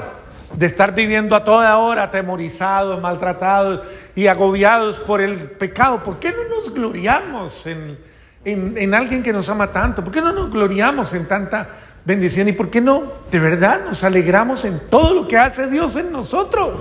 de 0.54 0.66
estar 0.66 0.94
viviendo 0.94 1.36
a 1.36 1.44
toda 1.44 1.76
hora 1.78 2.04
atemorizados, 2.04 3.00
maltratados 3.02 3.84
y 4.14 4.28
agobiados 4.28 5.00
por 5.00 5.20
el 5.20 5.36
pecado. 5.36 6.02
¿Por 6.02 6.18
qué 6.18 6.30
no 6.30 6.44
nos 6.48 6.72
gloriamos 6.72 7.66
en, 7.66 7.98
en, 8.44 8.78
en 8.78 8.94
alguien 8.94 9.22
que 9.22 9.32
nos 9.32 9.48
ama 9.48 9.72
tanto? 9.72 10.02
¿Por 10.02 10.12
qué 10.12 10.22
no 10.22 10.32
nos 10.32 10.50
gloriamos 10.50 11.12
en 11.12 11.26
tanta 11.26 11.68
bendición? 12.06 12.48
¿Y 12.48 12.52
por 12.52 12.70
qué 12.70 12.80
no 12.80 13.02
de 13.30 13.38
verdad 13.38 13.84
nos 13.84 14.02
alegramos 14.04 14.64
en 14.64 14.80
todo 14.88 15.12
lo 15.12 15.28
que 15.28 15.36
hace 15.36 15.66
Dios 15.66 15.96
en 15.96 16.10
nosotros? 16.12 16.80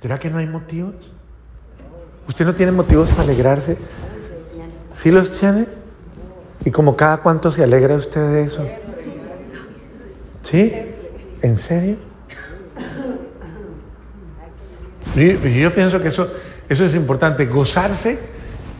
¿Será 0.00 0.18
que 0.18 0.30
no 0.30 0.38
hay 0.38 0.46
motivos? 0.46 0.94
¿Usted 2.28 2.44
no 2.44 2.54
tiene 2.54 2.70
motivos 2.72 3.10
para 3.10 3.22
alegrarse? 3.22 3.76
¿Sí 4.94 5.10
los 5.10 5.30
tiene? 5.38 5.66
¿Y 6.64 6.70
como 6.70 6.96
cada 6.96 7.18
cuánto 7.18 7.50
se 7.50 7.64
alegra 7.64 7.96
usted 7.96 8.20
de 8.32 8.42
eso? 8.42 8.64
¿Sí? 10.42 10.72
¿En 11.40 11.58
serio? 11.58 11.96
Y- 15.16 15.48
y 15.48 15.60
Yo 15.60 15.74
pienso 15.74 16.00
que 16.00 16.08
eso, 16.08 16.28
eso 16.68 16.84
es 16.84 16.94
importante, 16.94 17.46
gozarse, 17.46 18.18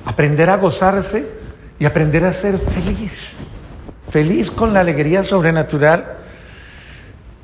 aprender 0.05 0.51
a 0.51 0.57
gozarse 0.57 1.27
y 1.79 1.85
aprender 1.85 2.25
a 2.25 2.33
ser 2.33 2.59
feliz. 2.59 3.33
Feliz 4.13 4.51
con 4.51 4.75
la 4.75 4.81
alegría 4.81 5.25
sobrenatural 5.25 6.19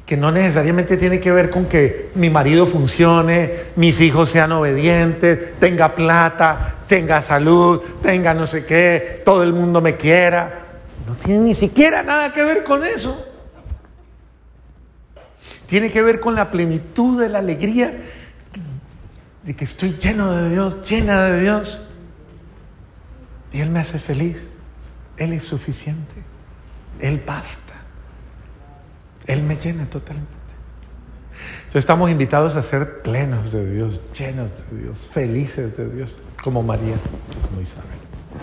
que 0.04 0.18
no 0.18 0.31
necesariamente 0.31 0.98
tiene 0.98 1.18
que 1.18 1.33
ver 1.33 1.48
con 1.48 1.64
que 1.64 2.11
mi 2.14 2.28
marido 2.28 2.66
funcione, 2.66 3.54
mis 3.76 3.98
hijos 4.00 4.28
sean 4.28 4.52
obedientes, 4.52 5.59
tenga 5.59 5.94
plata, 5.94 6.74
tenga 6.87 7.22
salud, 7.22 7.81
tenga 8.02 8.35
no 8.35 8.46
sé 8.46 8.66
qué, 8.66 9.22
todo 9.24 9.42
el 9.44 9.54
mundo 9.54 9.81
me 9.81 9.96
quiera. 9.96 10.66
No 11.07 11.14
tiene 11.14 11.40
ni 11.40 11.54
siquiera 11.54 12.02
nada 12.02 12.35
que 12.35 12.44
ver 12.44 12.64
con 12.64 12.85
eso. 12.85 13.26
Tiene 15.68 15.90
que 15.90 16.02
ver 16.02 16.20
con 16.20 16.35
la 16.35 16.50
plenitud 16.50 17.18
de 17.18 17.31
la 17.31 17.38
alegría 17.38 17.96
de 19.42 19.57
que 19.57 19.64
estoy 19.64 19.96
lleno 19.98 20.37
de 20.37 20.50
Dios, 20.50 20.87
llena 20.87 21.22
de 21.22 21.40
Dios. 21.40 21.81
Y 23.54 23.62
Él 23.62 23.70
me 23.70 23.78
hace 23.78 23.98
feliz. 23.98 24.37
Él 25.16 25.33
es 25.33 25.44
suficiente. 25.44 26.38
Él 27.01 27.23
basta. 27.25 27.75
Él 29.27 29.43
me 29.43 29.57
llena 29.57 29.89
totalmente. 29.89 30.33
Entonces 31.59 31.81
estamos 31.81 32.11
invitados 32.11 32.57
a 32.57 32.63
ser 32.63 33.03
plenos 33.03 33.53
de 33.53 33.71
Dios, 33.75 34.01
llenos 34.19 34.51
de 34.71 34.83
Dios, 34.83 35.09
felices 35.13 35.77
de 35.77 35.91
Dios, 35.95 36.17
como 36.43 36.63
María, 36.63 36.97
como 37.49 37.61
Isabel. 37.61 38.08